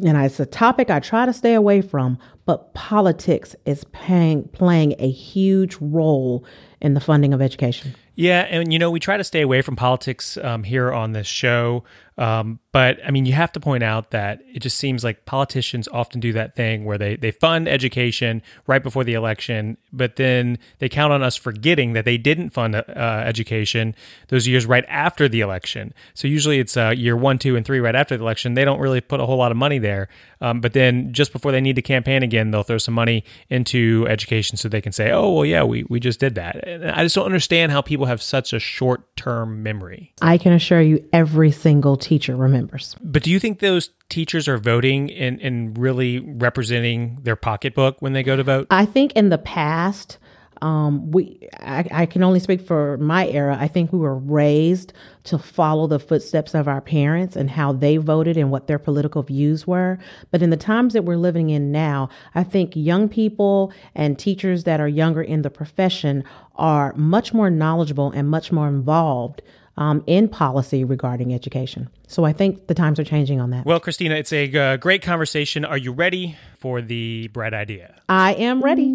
and 0.03 0.17
it's 0.17 0.41
a 0.41 0.47
topic 0.47 0.91
I 0.91 1.01
try 1.01 1.27
to 1.27 1.33
stay 1.33 1.55
away 1.55 1.81
from, 1.81 2.19
but 2.47 2.75
politics 2.75 3.55
is 3.65 3.85
paying, 3.93 4.49
playing 4.49 4.95
a 4.99 5.09
huge 5.09 5.77
role 5.81 6.45
in 6.81 6.95
the 6.95 7.01
funding 7.01 7.33
of 7.33 7.41
education. 7.41 7.95
Yeah, 8.17 8.43
and 8.43 8.73
you 8.73 8.79
know 8.79 8.91
we 8.91 9.01
try 9.01 9.17
to 9.17 9.25
stay 9.25 9.41
away 9.41 9.63
from 9.63 9.75
politics 9.77 10.37
um, 10.39 10.63
here 10.63 10.93
on 10.93 11.13
this 11.13 11.27
show. 11.27 11.85
Um, 12.17 12.61
but 12.71 12.99
I 13.05 13.11
mean, 13.11 13.27
you 13.27 13.33
have 13.33 13.53
to 13.53 13.61
point 13.61 13.83
out 13.83 14.11
that 14.11 14.41
it 14.53 14.61
just 14.61 14.77
seems 14.77 15.03
like 15.03 15.27
politicians 15.27 15.89
often 15.89 16.21
do 16.21 16.33
that 16.33 16.55
thing 16.55 16.85
where 16.85 16.99
they, 16.99 17.17
they 17.17 17.31
fund 17.31 17.69
education 17.69 18.43
right 18.67 18.83
before 18.83 19.05
the 19.05 19.15
election, 19.15 19.77
but 19.93 20.17
then 20.17 20.59
they 20.79 20.89
count 20.89 21.13
on 21.13 21.23
us 21.23 21.37
forgetting 21.37 21.93
that 21.95 22.05
they 22.05 22.17
didn't 22.17 22.51
fund 22.51 22.77
uh, 22.77 22.83
education 23.25 23.95
those 24.29 24.47
years 24.47 24.67
right 24.67 24.85
after 24.89 25.29
the 25.29 25.41
election. 25.41 25.93
So 26.15 26.29
usually 26.29 26.59
it's 26.59 26.77
uh, 26.77 26.95
year 26.97 27.17
one, 27.17 27.39
two, 27.39 27.57
and 27.57 27.65
three 27.65 27.81
right 27.81 27.95
after 27.95 28.17
the 28.17 28.23
election. 28.23 28.55
They 28.55 28.65
don't 28.65 28.81
really 28.81 29.01
put 29.01 29.21
a 29.21 29.27
whole 29.27 29.39
lot 29.39 29.51
of 29.51 29.57
money 29.57 29.79
there. 29.79 30.09
Um, 30.41 30.61
but 30.61 30.73
then 30.73 31.13
just 31.13 31.33
before 31.33 31.53
they 31.53 31.61
need 31.61 31.77
to 31.77 31.83
campaign 31.83 32.23
again, 32.23 32.51
they'll 32.51 32.63
throw 32.63 32.79
some 32.79 32.95
money 32.95 33.25
into 33.49 34.07
education 34.09 34.57
so 34.57 34.69
they 34.69 34.81
can 34.81 34.93
say, 34.93 35.11
oh, 35.11 35.31
well, 35.31 35.47
yeah, 35.47 35.63
we, 35.63 35.85
we 35.89 36.01
just 36.01 36.21
did 36.21 36.35
that. 36.35 36.67
And 36.67 36.91
I 36.91 37.03
just 37.03 37.15
don't 37.15 37.25
understand 37.25 37.73
how 37.73 37.81
people 37.81 38.07
have 38.07 38.23
such 38.23 38.53
a 38.53 38.59
short 38.59 39.17
term 39.17 39.63
memory. 39.63 40.13
I 40.21 40.39
can 40.39 40.53
assure 40.53 40.81
you, 40.81 41.09
every 41.13 41.51
single 41.51 41.97
teacher 42.05 42.37
remembers. 42.37 42.95
But 43.01 43.23
do 43.23 43.31
you 43.31 43.41
think 43.41 43.61
those 43.61 43.91
teachers 44.11 44.47
are 44.47 44.59
voting 44.59 45.11
and, 45.11 45.41
and 45.41 45.77
really 45.77 46.19
representing 46.21 47.19
their 47.23 47.35
pocketbook 47.35 47.97
when 48.01 48.13
they 48.13 48.23
go 48.23 48.37
to 48.37 48.43
vote? 48.43 48.67
I 48.71 48.85
think 48.85 49.13
in 49.13 49.31
the 49.31 49.39
past, 49.39 50.19
um, 50.61 51.11
we 51.11 51.49
I, 51.61 51.87
I, 51.91 52.07
can 52.07 52.23
only 52.23 52.41
speak 52.41 52.61
for 52.61 52.97
my 52.99 53.27
era. 53.29 53.57
I 53.59 53.69
think 53.69 53.93
we 53.93 53.99
were 53.99 54.17
raised 54.17 54.93
to 55.25 55.39
follow 55.39 55.87
the 55.87 55.99
footsteps 55.99 56.55
of 56.55 56.69
our 56.69 56.81
parents 56.81 57.37
and 57.37 57.51
how 57.51 57.73
they 57.73 57.97
voted 57.97 58.37
and 58.37 58.51
what 58.51 58.67
their 58.67 58.79
political 58.79 59.23
views 59.23 59.67
were. 59.67 59.99
But 60.31 60.43
in 60.43 60.51
the 60.51 60.57
times 60.57 60.93
that 60.93 61.05
we're 61.05 61.17
living 61.17 61.51
in 61.51 61.73
now, 61.73 62.09
I 62.35 62.45
think 62.45 62.77
young 62.77 63.09
people 63.09 63.73
and 63.95 64.19
teachers 64.19 64.65
that 64.65 64.81
are 64.81 64.89
younger 64.89 65.23
in 65.23 65.43
the 65.43 65.51
profession 65.51 66.23
are 66.55 66.95
much 66.97 67.35
more 67.35 67.51
knowledgeable 67.51 68.11
and 68.13 68.29
much 68.29 68.53
more 68.53 68.69
involved 68.69 69.43
um, 69.77 70.03
in 70.07 70.29
policy 70.29 70.85
regarding 70.85 71.35
education. 71.35 71.89
So 72.07 72.25
I 72.25 72.33
think 72.33 72.67
the 72.67 72.75
times 72.75 73.01
are 73.01 73.05
changing 73.05 73.41
on 73.41 73.51
that. 73.51 73.65
Well, 73.65 73.81
Christina, 73.81 74.15
it's 74.15 74.33
a 74.33 74.57
uh, 74.57 74.77
great 74.77 75.03
conversation. 75.03 75.65
Are 75.65 75.79
you 75.79 75.93
ready 75.93 76.37
for 76.59 76.81
the 76.81 77.29
bright 77.29 77.55
idea? 77.55 77.95
I 78.09 78.35
am 78.35 78.63
ready. 78.63 78.95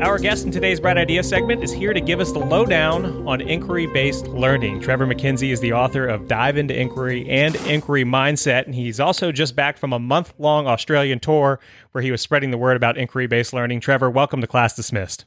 Our 0.00 0.18
guest 0.18 0.46
in 0.46 0.50
today's 0.50 0.80
Bright 0.80 0.96
Idea 0.96 1.22
segment 1.22 1.62
is 1.62 1.70
here 1.70 1.92
to 1.92 2.00
give 2.00 2.20
us 2.20 2.32
the 2.32 2.38
lowdown 2.38 3.28
on 3.28 3.42
inquiry 3.42 3.86
based 3.86 4.28
learning. 4.28 4.80
Trevor 4.80 5.06
MacKenzie 5.06 5.52
is 5.52 5.60
the 5.60 5.74
author 5.74 6.06
of 6.06 6.26
Dive 6.26 6.56
into 6.56 6.74
Inquiry 6.74 7.28
and 7.28 7.54
Inquiry 7.66 8.04
Mindset, 8.04 8.64
and 8.64 8.74
he's 8.74 8.98
also 8.98 9.30
just 9.30 9.54
back 9.54 9.76
from 9.76 9.92
a 9.92 9.98
month 9.98 10.32
long 10.38 10.66
Australian 10.66 11.20
tour 11.20 11.60
where 11.92 12.00
he 12.00 12.10
was 12.10 12.22
spreading 12.22 12.50
the 12.50 12.56
word 12.56 12.78
about 12.78 12.96
inquiry 12.96 13.26
based 13.26 13.52
learning. 13.52 13.80
Trevor, 13.80 14.08
welcome 14.08 14.40
to 14.40 14.46
Class 14.46 14.74
Dismissed. 14.74 15.26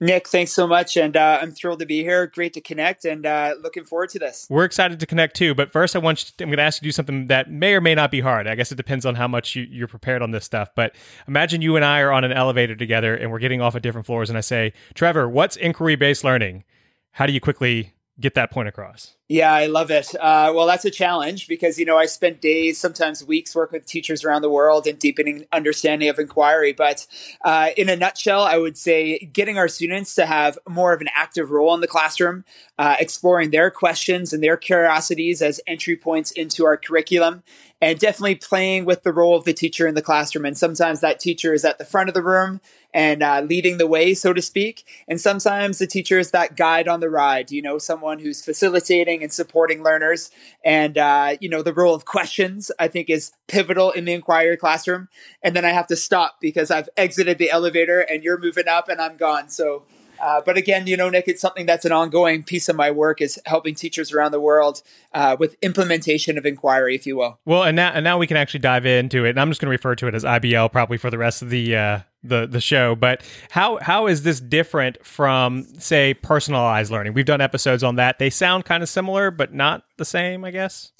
Nick, 0.00 0.28
thanks 0.28 0.50
so 0.50 0.66
much. 0.66 0.96
And 0.96 1.16
uh, 1.16 1.38
I'm 1.40 1.52
thrilled 1.52 1.78
to 1.78 1.86
be 1.86 2.02
here. 2.02 2.26
Great 2.26 2.54
to 2.54 2.60
connect 2.60 3.04
and 3.04 3.24
uh, 3.24 3.54
looking 3.62 3.84
forward 3.84 4.08
to 4.10 4.18
this. 4.18 4.46
We're 4.50 4.64
excited 4.64 4.98
to 4.98 5.06
connect 5.06 5.36
too. 5.36 5.54
But 5.54 5.70
first, 5.70 5.94
I 5.94 6.00
want 6.00 6.18
to, 6.18 6.44
I'm 6.44 6.48
going 6.48 6.56
to 6.56 6.62
ask 6.64 6.82
you 6.82 6.86
to 6.86 6.88
do 6.88 6.92
something 6.92 7.26
that 7.28 7.50
may 7.50 7.74
or 7.74 7.80
may 7.80 7.94
not 7.94 8.10
be 8.10 8.20
hard. 8.20 8.48
I 8.48 8.56
guess 8.56 8.72
it 8.72 8.74
depends 8.74 9.06
on 9.06 9.14
how 9.14 9.28
much 9.28 9.54
you, 9.54 9.66
you're 9.70 9.86
prepared 9.86 10.20
on 10.20 10.32
this 10.32 10.44
stuff. 10.44 10.70
But 10.74 10.96
imagine 11.28 11.62
you 11.62 11.76
and 11.76 11.84
I 11.84 12.00
are 12.00 12.10
on 12.10 12.24
an 12.24 12.32
elevator 12.32 12.74
together 12.74 13.14
and 13.14 13.30
we're 13.30 13.38
getting 13.38 13.60
off 13.60 13.76
at 13.76 13.82
different 13.82 14.06
floors. 14.06 14.28
And 14.28 14.36
I 14.36 14.40
say, 14.40 14.72
Trevor, 14.94 15.28
what's 15.28 15.56
inquiry 15.56 15.94
based 15.94 16.24
learning? 16.24 16.64
How 17.12 17.26
do 17.26 17.32
you 17.32 17.40
quickly 17.40 17.94
get 18.22 18.34
that 18.34 18.50
point 18.50 18.68
across? 18.68 19.14
Yeah, 19.28 19.52
I 19.52 19.66
love 19.66 19.90
it. 19.90 20.14
Uh, 20.14 20.52
well, 20.54 20.66
that's 20.66 20.84
a 20.84 20.90
challenge 20.90 21.48
because 21.48 21.78
you 21.78 21.84
know 21.84 21.96
I 21.96 22.06
spent 22.06 22.40
days, 22.40 22.78
sometimes 22.78 23.24
weeks, 23.24 23.54
working 23.54 23.78
with 23.78 23.86
teachers 23.86 24.24
around 24.24 24.42
the 24.42 24.50
world 24.50 24.86
and 24.86 24.98
deepening 24.98 25.46
understanding 25.52 26.08
of 26.08 26.18
inquiry. 26.18 26.72
But 26.72 27.06
uh, 27.44 27.70
in 27.76 27.88
a 27.88 27.96
nutshell, 27.96 28.42
I 28.42 28.58
would 28.58 28.76
say 28.76 29.18
getting 29.32 29.58
our 29.58 29.68
students 29.68 30.14
to 30.16 30.26
have 30.26 30.58
more 30.68 30.92
of 30.92 31.00
an 31.00 31.08
active 31.14 31.50
role 31.50 31.74
in 31.74 31.80
the 31.80 31.86
classroom, 31.86 32.44
uh, 32.78 32.96
exploring 33.00 33.50
their 33.50 33.70
questions 33.70 34.32
and 34.32 34.42
their 34.42 34.56
curiosities 34.56 35.42
as 35.42 35.60
entry 35.66 35.96
points 35.96 36.30
into 36.30 36.64
our 36.66 36.76
curriculum, 36.76 37.42
and 37.82 37.98
definitely 37.98 38.36
playing 38.36 38.84
with 38.84 39.02
the 39.02 39.12
role 39.12 39.36
of 39.36 39.44
the 39.44 39.52
teacher 39.52 39.88
in 39.88 39.96
the 39.96 40.00
classroom. 40.00 40.44
And 40.44 40.56
sometimes 40.56 41.00
that 41.00 41.18
teacher 41.18 41.52
is 41.52 41.64
at 41.64 41.78
the 41.78 41.84
front 41.84 42.08
of 42.08 42.14
the 42.14 42.22
room 42.22 42.60
and 42.94 43.24
uh, 43.24 43.40
leading 43.40 43.78
the 43.78 43.88
way, 43.88 44.14
so 44.14 44.32
to 44.32 44.40
speak. 44.40 44.86
And 45.08 45.20
sometimes 45.20 45.78
the 45.78 45.88
teacher 45.88 46.20
is 46.20 46.30
that 46.30 46.56
guide 46.56 46.86
on 46.86 47.00
the 47.00 47.10
ride, 47.10 47.50
you 47.50 47.60
know, 47.60 47.78
someone 47.78 48.20
who's 48.20 48.44
facilitating 48.44 49.24
and 49.24 49.32
supporting 49.32 49.82
learners. 49.82 50.30
And, 50.64 50.96
uh, 50.96 51.36
you 51.40 51.48
know, 51.48 51.62
the 51.62 51.74
role 51.74 51.94
of 51.94 52.04
questions, 52.04 52.70
I 52.78 52.86
think, 52.86 53.10
is 53.10 53.32
pivotal 53.48 53.90
in 53.90 54.04
the 54.04 54.12
inquiry 54.12 54.56
classroom. 54.56 55.08
And 55.42 55.56
then 55.56 55.64
I 55.64 55.70
have 55.70 55.88
to 55.88 55.96
stop 55.96 56.36
because 56.40 56.70
I've 56.70 56.88
exited 56.96 57.38
the 57.38 57.50
elevator 57.50 57.98
and 57.98 58.22
you're 58.22 58.38
moving 58.38 58.68
up 58.68 58.88
and 58.88 59.00
I'm 59.00 59.16
gone. 59.16 59.48
So, 59.48 59.86
uh, 60.22 60.40
but 60.46 60.56
again, 60.56 60.86
you 60.86 60.96
know, 60.96 61.10
Nick, 61.10 61.26
it's 61.26 61.40
something 61.40 61.66
that's 61.66 61.84
an 61.84 61.90
ongoing 61.90 62.44
piece 62.44 62.68
of 62.68 62.76
my 62.76 62.92
work 62.92 63.20
is 63.20 63.40
helping 63.44 63.74
teachers 63.74 64.12
around 64.12 64.30
the 64.30 64.40
world 64.40 64.80
uh, 65.12 65.36
with 65.38 65.56
implementation 65.62 66.38
of 66.38 66.46
inquiry, 66.46 66.94
if 66.94 67.06
you 67.06 67.16
will. 67.16 67.40
Well, 67.44 67.64
and 67.64 67.74
now, 67.74 67.90
and 67.90 68.04
now 68.04 68.18
we 68.18 68.28
can 68.28 68.36
actually 68.36 68.60
dive 68.60 68.86
into 68.86 69.24
it. 69.24 69.30
And 69.30 69.40
I'm 69.40 69.50
just 69.50 69.60
going 69.60 69.66
to 69.66 69.72
refer 69.72 69.96
to 69.96 70.06
it 70.06 70.14
as 70.14 70.22
IBL 70.22 70.70
probably 70.70 70.96
for 70.96 71.10
the 71.10 71.18
rest 71.18 71.42
of 71.42 71.50
the 71.50 71.76
uh, 71.76 71.98
the 72.22 72.46
the 72.46 72.60
show. 72.60 72.94
But 72.94 73.22
how 73.50 73.78
how 73.78 74.06
is 74.06 74.22
this 74.22 74.38
different 74.38 75.04
from 75.04 75.64
say 75.78 76.14
personalized 76.14 76.92
learning? 76.92 77.14
We've 77.14 77.26
done 77.26 77.40
episodes 77.40 77.82
on 77.82 77.96
that. 77.96 78.20
They 78.20 78.30
sound 78.30 78.64
kind 78.64 78.84
of 78.84 78.88
similar, 78.88 79.32
but 79.32 79.52
not 79.52 79.82
the 79.96 80.04
same, 80.04 80.44
I 80.44 80.52
guess. 80.52 80.92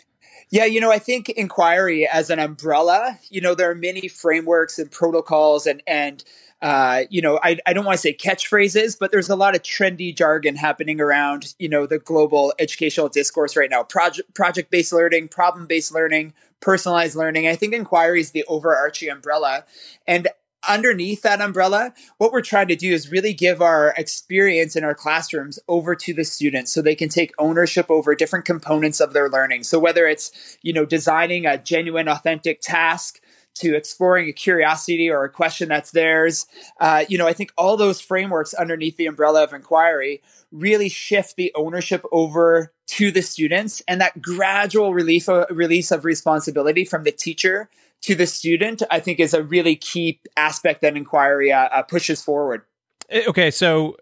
Yeah, 0.50 0.66
you 0.66 0.80
know, 0.80 0.90
I 0.90 0.98
think 0.98 1.30
inquiry 1.30 2.06
as 2.06 2.28
an 2.28 2.38
umbrella, 2.38 3.18
you 3.30 3.40
know, 3.40 3.54
there 3.54 3.70
are 3.70 3.74
many 3.74 4.08
frameworks 4.08 4.78
and 4.78 4.90
protocols 4.90 5.66
and 5.66 5.80
and 5.86 6.24
uh, 6.62 7.02
you 7.10 7.20
know, 7.20 7.40
I, 7.42 7.58
I 7.66 7.72
don't 7.72 7.84
want 7.84 7.96
to 7.96 8.00
say 8.00 8.14
catchphrases, 8.14 8.96
but 8.98 9.10
there's 9.10 9.28
a 9.28 9.36
lot 9.36 9.56
of 9.56 9.62
trendy 9.62 10.16
jargon 10.16 10.54
happening 10.54 11.00
around, 11.00 11.54
you 11.58 11.68
know, 11.68 11.86
the 11.86 11.98
global 11.98 12.54
educational 12.58 13.08
discourse 13.08 13.56
right 13.56 13.68
now. 13.68 13.82
Project 13.82 14.32
project 14.34 14.70
based 14.70 14.92
learning, 14.92 15.28
problem 15.28 15.66
based 15.66 15.92
learning, 15.92 16.32
personalized 16.60 17.16
learning. 17.16 17.48
I 17.48 17.56
think 17.56 17.74
inquiry 17.74 18.20
is 18.20 18.30
the 18.30 18.44
overarching 18.46 19.10
umbrella, 19.10 19.64
and 20.06 20.28
underneath 20.68 21.22
that 21.22 21.40
umbrella, 21.40 21.92
what 22.18 22.32
we're 22.32 22.40
trying 22.40 22.68
to 22.68 22.76
do 22.76 22.92
is 22.92 23.10
really 23.10 23.32
give 23.32 23.60
our 23.60 23.92
experience 23.96 24.76
in 24.76 24.84
our 24.84 24.94
classrooms 24.94 25.58
over 25.68 25.94
to 25.96 26.14
the 26.14 26.24
students 26.24 26.72
so 26.72 26.80
they 26.80 26.94
can 26.94 27.08
take 27.08 27.32
ownership 27.38 27.90
over 27.90 28.14
different 28.14 28.44
components 28.44 29.00
of 29.00 29.12
their 29.12 29.28
learning. 29.28 29.64
So 29.64 29.78
whether 29.78 30.06
it's, 30.06 30.58
you 30.62 30.72
know, 30.72 30.84
designing 30.84 31.46
a 31.46 31.58
genuine, 31.58 32.08
authentic 32.08 32.60
task, 32.60 33.20
to 33.54 33.74
exploring 33.74 34.28
a 34.28 34.32
curiosity 34.32 35.10
or 35.10 35.24
a 35.24 35.28
question 35.28 35.68
that's 35.68 35.90
theirs. 35.90 36.46
Uh, 36.80 37.04
you 37.08 37.18
know, 37.18 37.26
I 37.26 37.32
think 37.32 37.52
all 37.56 37.76
those 37.76 38.00
frameworks 38.00 38.54
underneath 38.54 38.96
the 38.96 39.06
umbrella 39.06 39.44
of 39.44 39.52
inquiry 39.52 40.22
really 40.50 40.88
shift 40.88 41.36
the 41.36 41.52
ownership 41.54 42.04
over 42.12 42.72
to 42.86 43.10
the 43.10 43.22
students 43.22 43.82
and 43.88 44.00
that 44.00 44.20
gradual 44.20 44.92
relief, 44.92 45.28
release 45.50 45.90
of 45.90 46.04
responsibility 46.04 46.84
from 46.84 47.04
the 47.04 47.12
teacher 47.12 47.68
to 48.02 48.14
the 48.14 48.26
student, 48.26 48.82
I 48.90 49.00
think 49.00 49.20
is 49.20 49.32
a 49.32 49.42
really 49.42 49.76
key 49.76 50.20
aspect 50.36 50.82
that 50.82 50.96
inquiry 50.96 51.52
uh, 51.52 51.68
uh 51.68 51.82
pushes 51.82 52.22
forward. 52.22 52.62
Eh, 53.08 53.22
okay, 53.28 53.50
so 53.50 53.96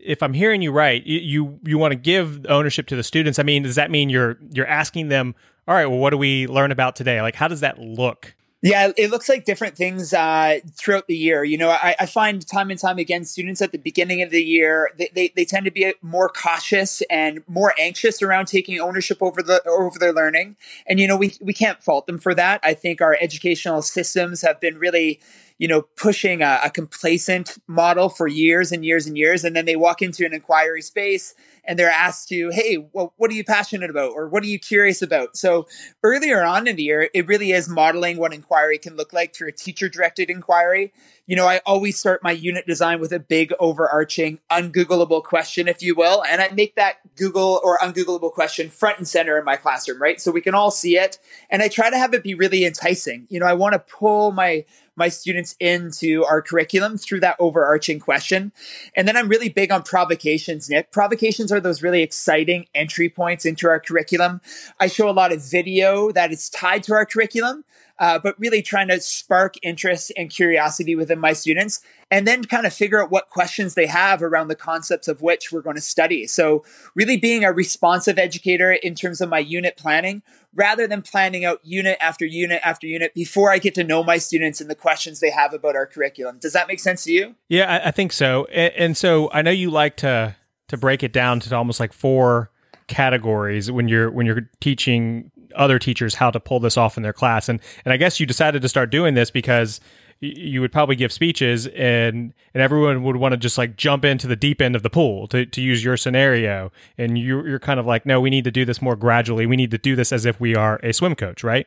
if 0.00 0.22
I'm 0.22 0.34
hearing 0.34 0.62
you 0.62 0.72
right, 0.72 1.04
you 1.04 1.20
you, 1.20 1.60
you 1.64 1.78
want 1.78 1.92
to 1.92 1.96
give 1.96 2.44
ownership 2.46 2.86
to 2.88 2.96
the 2.96 3.02
students. 3.02 3.38
I 3.38 3.42
mean, 3.42 3.62
does 3.62 3.76
that 3.76 3.90
mean 3.90 4.10
you're 4.10 4.36
you're 4.52 4.66
asking 4.66 5.08
them, 5.08 5.34
all 5.68 5.74
right, 5.74 5.86
well, 5.86 5.98
what 5.98 6.10
do 6.10 6.18
we 6.18 6.46
learn 6.46 6.72
about 6.72 6.96
today? 6.96 7.22
Like, 7.22 7.36
how 7.36 7.48
does 7.48 7.60
that 7.60 7.78
look? 7.78 8.34
Yeah, 8.62 8.90
it 8.96 9.10
looks 9.10 9.28
like 9.28 9.44
different 9.44 9.76
things 9.76 10.14
uh, 10.14 10.60
throughout 10.76 11.06
the 11.08 11.16
year. 11.16 11.44
You 11.44 11.58
know, 11.58 11.68
I, 11.68 11.94
I, 12.00 12.06
find 12.06 12.44
time 12.44 12.70
and 12.70 12.80
time 12.80 12.96
again, 12.96 13.26
students 13.26 13.60
at 13.60 13.70
the 13.70 13.78
beginning 13.78 14.22
of 14.22 14.30
the 14.30 14.42
year 14.42 14.90
they, 14.98 15.10
they, 15.14 15.32
they, 15.36 15.44
tend 15.44 15.66
to 15.66 15.70
be 15.70 15.92
more 16.00 16.30
cautious 16.30 17.02
and 17.10 17.44
more 17.46 17.74
anxious 17.78 18.22
around 18.22 18.46
taking 18.46 18.80
ownership 18.80 19.18
over 19.20 19.42
the 19.42 19.62
over 19.68 19.98
their 19.98 20.12
learning. 20.12 20.56
And 20.86 20.98
you 20.98 21.06
know, 21.06 21.18
we 21.18 21.34
we 21.40 21.52
can't 21.52 21.82
fault 21.82 22.06
them 22.06 22.18
for 22.18 22.34
that. 22.34 22.60
I 22.64 22.72
think 22.72 23.02
our 23.02 23.16
educational 23.20 23.82
systems 23.82 24.40
have 24.40 24.58
been 24.58 24.78
really 24.78 25.20
you 25.58 25.68
know, 25.68 25.82
pushing 25.96 26.42
a, 26.42 26.60
a 26.64 26.70
complacent 26.70 27.56
model 27.66 28.08
for 28.08 28.28
years 28.28 28.72
and 28.72 28.84
years 28.84 29.06
and 29.06 29.16
years. 29.16 29.44
And 29.44 29.56
then 29.56 29.64
they 29.64 29.76
walk 29.76 30.02
into 30.02 30.26
an 30.26 30.34
inquiry 30.34 30.82
space 30.82 31.34
and 31.66 31.78
they're 31.78 31.90
asked 31.90 32.28
to, 32.28 32.50
hey, 32.50 32.88
well, 32.92 33.12
what 33.16 33.30
are 33.30 33.34
you 33.34 33.44
passionate 33.44 33.90
about? 33.90 34.12
Or 34.12 34.28
what 34.28 34.42
are 34.42 34.46
you 34.46 34.58
curious 34.58 35.02
about? 35.02 35.36
So 35.36 35.66
earlier 36.02 36.42
on 36.42 36.66
in 36.66 36.76
the 36.76 36.82
year, 36.82 37.08
it 37.12 37.26
really 37.26 37.52
is 37.52 37.68
modeling 37.68 38.16
what 38.16 38.32
inquiry 38.32 38.78
can 38.78 38.96
look 38.96 39.12
like 39.12 39.34
through 39.34 39.48
a 39.48 39.52
teacher 39.52 39.88
directed 39.88 40.30
inquiry. 40.30 40.92
You 41.26 41.36
know, 41.36 41.46
I 41.46 41.60
always 41.66 41.98
start 41.98 42.22
my 42.22 42.30
unit 42.30 42.66
design 42.66 43.00
with 43.00 43.12
a 43.12 43.18
big 43.18 43.52
overarching, 43.58 44.38
ungoogleable 44.50 45.24
question, 45.24 45.66
if 45.66 45.82
you 45.82 45.94
will. 45.94 46.22
And 46.24 46.40
I 46.40 46.48
make 46.50 46.76
that 46.76 46.96
Google 47.16 47.60
or 47.64 47.78
ungoogleable 47.78 48.32
question 48.32 48.68
front 48.68 48.98
and 48.98 49.08
center 49.08 49.38
in 49.38 49.44
my 49.44 49.56
classroom, 49.56 50.00
right? 50.00 50.20
So 50.20 50.30
we 50.30 50.40
can 50.40 50.54
all 50.54 50.70
see 50.70 50.96
it. 50.96 51.18
And 51.50 51.62
I 51.62 51.68
try 51.68 51.90
to 51.90 51.98
have 51.98 52.14
it 52.14 52.22
be 52.22 52.34
really 52.34 52.64
enticing. 52.64 53.26
You 53.28 53.40
know, 53.40 53.46
I 53.46 53.54
want 53.54 53.72
to 53.72 53.80
pull 53.80 54.30
my 54.30 54.64
my 54.96 55.08
students 55.08 55.54
into 55.60 56.24
our 56.24 56.42
curriculum 56.42 56.98
through 56.98 57.20
that 57.20 57.36
overarching 57.38 58.00
question. 58.00 58.52
And 58.96 59.06
then 59.06 59.16
I'm 59.16 59.28
really 59.28 59.48
big 59.48 59.70
on 59.70 59.82
provocations, 59.82 60.68
Nick. 60.70 60.90
Provocations 60.90 61.52
are 61.52 61.60
those 61.60 61.82
really 61.82 62.02
exciting 62.02 62.66
entry 62.74 63.08
points 63.08 63.44
into 63.44 63.68
our 63.68 63.78
curriculum. 63.78 64.40
I 64.80 64.86
show 64.86 65.08
a 65.08 65.12
lot 65.12 65.32
of 65.32 65.42
video 65.42 66.10
that 66.12 66.32
is 66.32 66.48
tied 66.48 66.82
to 66.84 66.94
our 66.94 67.06
curriculum. 67.06 67.64
Uh, 67.98 68.18
but 68.18 68.38
really 68.38 68.62
trying 68.62 68.88
to 68.88 69.00
spark 69.00 69.54
interest 69.62 70.12
and 70.16 70.30
curiosity 70.30 70.94
within 70.94 71.18
my 71.18 71.32
students 71.32 71.80
and 72.10 72.26
then 72.26 72.44
kind 72.44 72.66
of 72.66 72.72
figure 72.72 73.02
out 73.02 73.10
what 73.10 73.30
questions 73.30 73.74
they 73.74 73.86
have 73.86 74.22
around 74.22 74.48
the 74.48 74.54
concepts 74.54 75.08
of 75.08 75.22
which 75.22 75.50
we're 75.50 75.62
going 75.62 75.76
to 75.76 75.82
study. 75.82 76.26
So, 76.26 76.64
really 76.94 77.16
being 77.16 77.44
a 77.44 77.52
responsive 77.52 78.18
educator 78.18 78.72
in 78.72 78.94
terms 78.94 79.20
of 79.20 79.28
my 79.28 79.38
unit 79.38 79.76
planning, 79.76 80.22
rather 80.54 80.86
than 80.86 81.02
planning 81.02 81.44
out 81.44 81.60
unit 81.62 81.98
after 82.00 82.24
unit 82.24 82.60
after 82.64 82.86
unit 82.86 83.14
before 83.14 83.50
I 83.50 83.58
get 83.58 83.74
to 83.74 83.84
know 83.84 84.02
my 84.02 84.18
students 84.18 84.60
and 84.60 84.70
the 84.70 84.74
questions 84.74 85.20
they 85.20 85.30
have 85.30 85.52
about 85.52 85.76
our 85.76 85.86
curriculum. 85.86 86.38
Does 86.40 86.54
that 86.54 86.68
make 86.68 86.80
sense 86.80 87.04
to 87.04 87.12
you? 87.12 87.34
Yeah, 87.48 87.70
I, 87.70 87.88
I 87.88 87.90
think 87.90 88.12
so. 88.12 88.46
And, 88.46 88.72
and 88.74 88.96
so 88.96 89.30
I 89.32 89.42
know 89.42 89.50
you 89.50 89.70
like 89.70 89.96
to 89.98 90.36
to 90.68 90.76
break 90.76 91.02
it 91.02 91.12
down 91.12 91.38
to 91.40 91.54
almost 91.54 91.78
like 91.78 91.92
four 91.92 92.50
categories 92.88 93.70
when 93.70 93.88
you're 93.88 94.10
when 94.10 94.26
you're 94.26 94.48
teaching 94.60 95.30
other 95.56 95.78
teachers 95.78 96.14
how 96.14 96.30
to 96.30 96.40
pull 96.40 96.60
this 96.60 96.76
off 96.76 96.96
in 96.96 97.02
their 97.02 97.12
class. 97.12 97.48
And 97.48 97.60
and 97.84 97.92
I 97.92 97.96
guess 97.96 98.20
you 98.20 98.26
decided 98.26 98.62
to 98.62 98.68
start 98.68 98.90
doing 98.90 99.14
this 99.14 99.30
because 99.30 99.80
you 100.20 100.62
would 100.62 100.72
probably 100.72 100.96
give 100.96 101.12
speeches 101.12 101.66
and 101.68 102.32
and 102.54 102.62
everyone 102.62 103.02
would 103.02 103.16
want 103.16 103.32
to 103.32 103.36
just 103.36 103.58
like 103.58 103.76
jump 103.76 104.04
into 104.04 104.26
the 104.26 104.36
deep 104.36 104.62
end 104.62 104.74
of 104.74 104.82
the 104.82 104.90
pool 104.90 105.26
to, 105.28 105.44
to 105.46 105.60
use 105.60 105.84
your 105.84 105.96
scenario. 105.96 106.72
And 106.96 107.18
you're, 107.18 107.46
you're 107.46 107.58
kind 107.58 107.78
of 107.78 107.86
like 107.86 108.06
no 108.06 108.20
we 108.20 108.30
need 108.30 108.44
to 108.44 108.50
do 108.50 108.64
this 108.64 108.80
more 108.80 108.96
gradually. 108.96 109.46
We 109.46 109.56
need 109.56 109.70
to 109.72 109.78
do 109.78 109.96
this 109.96 110.12
as 110.12 110.24
if 110.24 110.40
we 110.40 110.54
are 110.54 110.80
a 110.82 110.92
swim 110.92 111.14
coach 111.14 111.44
right 111.44 111.66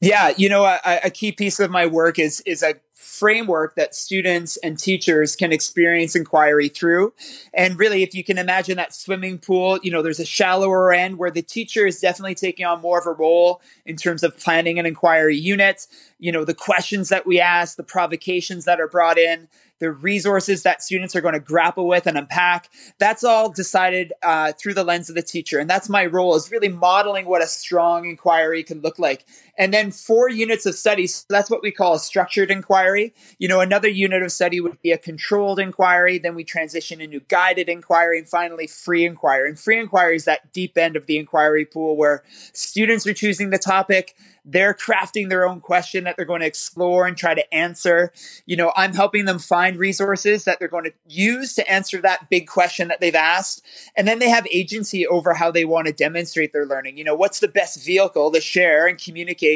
yeah 0.00 0.32
you 0.36 0.48
know 0.48 0.64
a, 0.64 0.80
a 1.04 1.10
key 1.10 1.32
piece 1.32 1.60
of 1.60 1.70
my 1.70 1.86
work 1.86 2.18
is 2.18 2.40
is 2.46 2.62
a 2.62 2.74
framework 3.00 3.76
that 3.76 3.94
students 3.94 4.56
and 4.58 4.78
teachers 4.78 5.34
can 5.34 5.52
experience 5.52 6.14
inquiry 6.14 6.68
through. 6.68 7.12
And 7.52 7.78
really, 7.78 8.02
if 8.02 8.14
you 8.14 8.22
can 8.22 8.38
imagine 8.38 8.76
that 8.76 8.94
swimming 8.94 9.38
pool, 9.38 9.78
you 9.82 9.90
know, 9.90 10.02
there's 10.02 10.20
a 10.20 10.24
shallower 10.24 10.92
end 10.92 11.16
where 11.16 11.30
the 11.30 11.42
teacher 11.42 11.86
is 11.86 11.98
definitely 11.98 12.34
taking 12.34 12.66
on 12.66 12.80
more 12.80 12.98
of 12.98 13.06
a 13.06 13.12
role 13.12 13.62
in 13.86 13.96
terms 13.96 14.22
of 14.22 14.38
planning 14.38 14.78
an 14.78 14.86
inquiry 14.86 15.36
unit, 15.36 15.86
you 16.18 16.30
know, 16.30 16.44
the 16.44 16.54
questions 16.54 17.08
that 17.08 17.26
we 17.26 17.40
ask, 17.40 17.76
the 17.76 17.82
provocations 17.82 18.66
that 18.66 18.80
are 18.80 18.88
brought 18.88 19.18
in, 19.18 19.48
the 19.80 19.90
resources 19.90 20.62
that 20.62 20.82
students 20.82 21.16
are 21.16 21.20
going 21.20 21.34
to 21.34 21.40
grapple 21.40 21.88
with 21.88 22.06
and 22.06 22.16
unpack. 22.16 22.68
That's 22.98 23.24
all 23.24 23.50
decided 23.50 24.12
uh, 24.22 24.52
through 24.52 24.74
the 24.74 24.84
lens 24.84 25.08
of 25.08 25.16
the 25.16 25.22
teacher. 25.22 25.58
And 25.58 25.68
that's 25.68 25.88
my 25.88 26.06
role 26.06 26.36
is 26.36 26.50
really 26.50 26.68
modeling 26.68 27.26
what 27.26 27.42
a 27.42 27.46
strong 27.46 28.04
inquiry 28.04 28.62
can 28.62 28.82
look 28.82 28.98
like. 28.98 29.24
And 29.60 29.74
then 29.74 29.90
four 29.90 30.30
units 30.30 30.64
of 30.64 30.74
study. 30.74 31.06
So 31.06 31.26
that's 31.28 31.50
what 31.50 31.62
we 31.62 31.70
call 31.70 31.92
a 31.92 31.98
structured 31.98 32.50
inquiry. 32.50 33.12
You 33.38 33.46
know, 33.46 33.60
another 33.60 33.88
unit 33.88 34.22
of 34.22 34.32
study 34.32 34.58
would 34.58 34.80
be 34.80 34.90
a 34.90 34.96
controlled 34.96 35.60
inquiry. 35.60 36.18
Then 36.18 36.34
we 36.34 36.44
transition 36.44 36.98
into 36.98 37.20
guided 37.28 37.68
inquiry 37.68 38.18
and 38.18 38.26
finally 38.26 38.66
free 38.66 39.04
inquiry. 39.04 39.50
And 39.50 39.60
free 39.60 39.78
inquiry 39.78 40.16
is 40.16 40.24
that 40.24 40.54
deep 40.54 40.78
end 40.78 40.96
of 40.96 41.04
the 41.04 41.18
inquiry 41.18 41.66
pool 41.66 41.94
where 41.94 42.24
students 42.54 43.06
are 43.06 43.12
choosing 43.12 43.50
the 43.50 43.58
topic 43.58 44.16
they're 44.44 44.74
crafting 44.74 45.28
their 45.28 45.46
own 45.46 45.60
question 45.60 46.04
that 46.04 46.16
they're 46.16 46.24
going 46.24 46.40
to 46.40 46.46
explore 46.46 47.06
and 47.06 47.16
try 47.16 47.34
to 47.34 47.54
answer. 47.54 48.12
You 48.46 48.56
know, 48.56 48.72
I'm 48.76 48.94
helping 48.94 49.24
them 49.24 49.38
find 49.38 49.76
resources 49.76 50.44
that 50.44 50.58
they're 50.58 50.68
going 50.68 50.84
to 50.84 50.92
use 51.06 51.54
to 51.54 51.70
answer 51.70 52.00
that 52.00 52.30
big 52.30 52.46
question 52.46 52.88
that 52.88 53.00
they've 53.00 53.14
asked. 53.14 53.62
And 53.96 54.08
then 54.08 54.18
they 54.18 54.28
have 54.28 54.46
agency 54.50 55.06
over 55.06 55.34
how 55.34 55.50
they 55.50 55.64
want 55.64 55.86
to 55.86 55.92
demonstrate 55.92 56.52
their 56.52 56.66
learning. 56.66 56.96
You 56.96 57.04
know, 57.04 57.14
what's 57.14 57.40
the 57.40 57.48
best 57.48 57.84
vehicle 57.84 58.32
to 58.32 58.40
share 58.40 58.86
and 58.86 59.02
communicate 59.02 59.49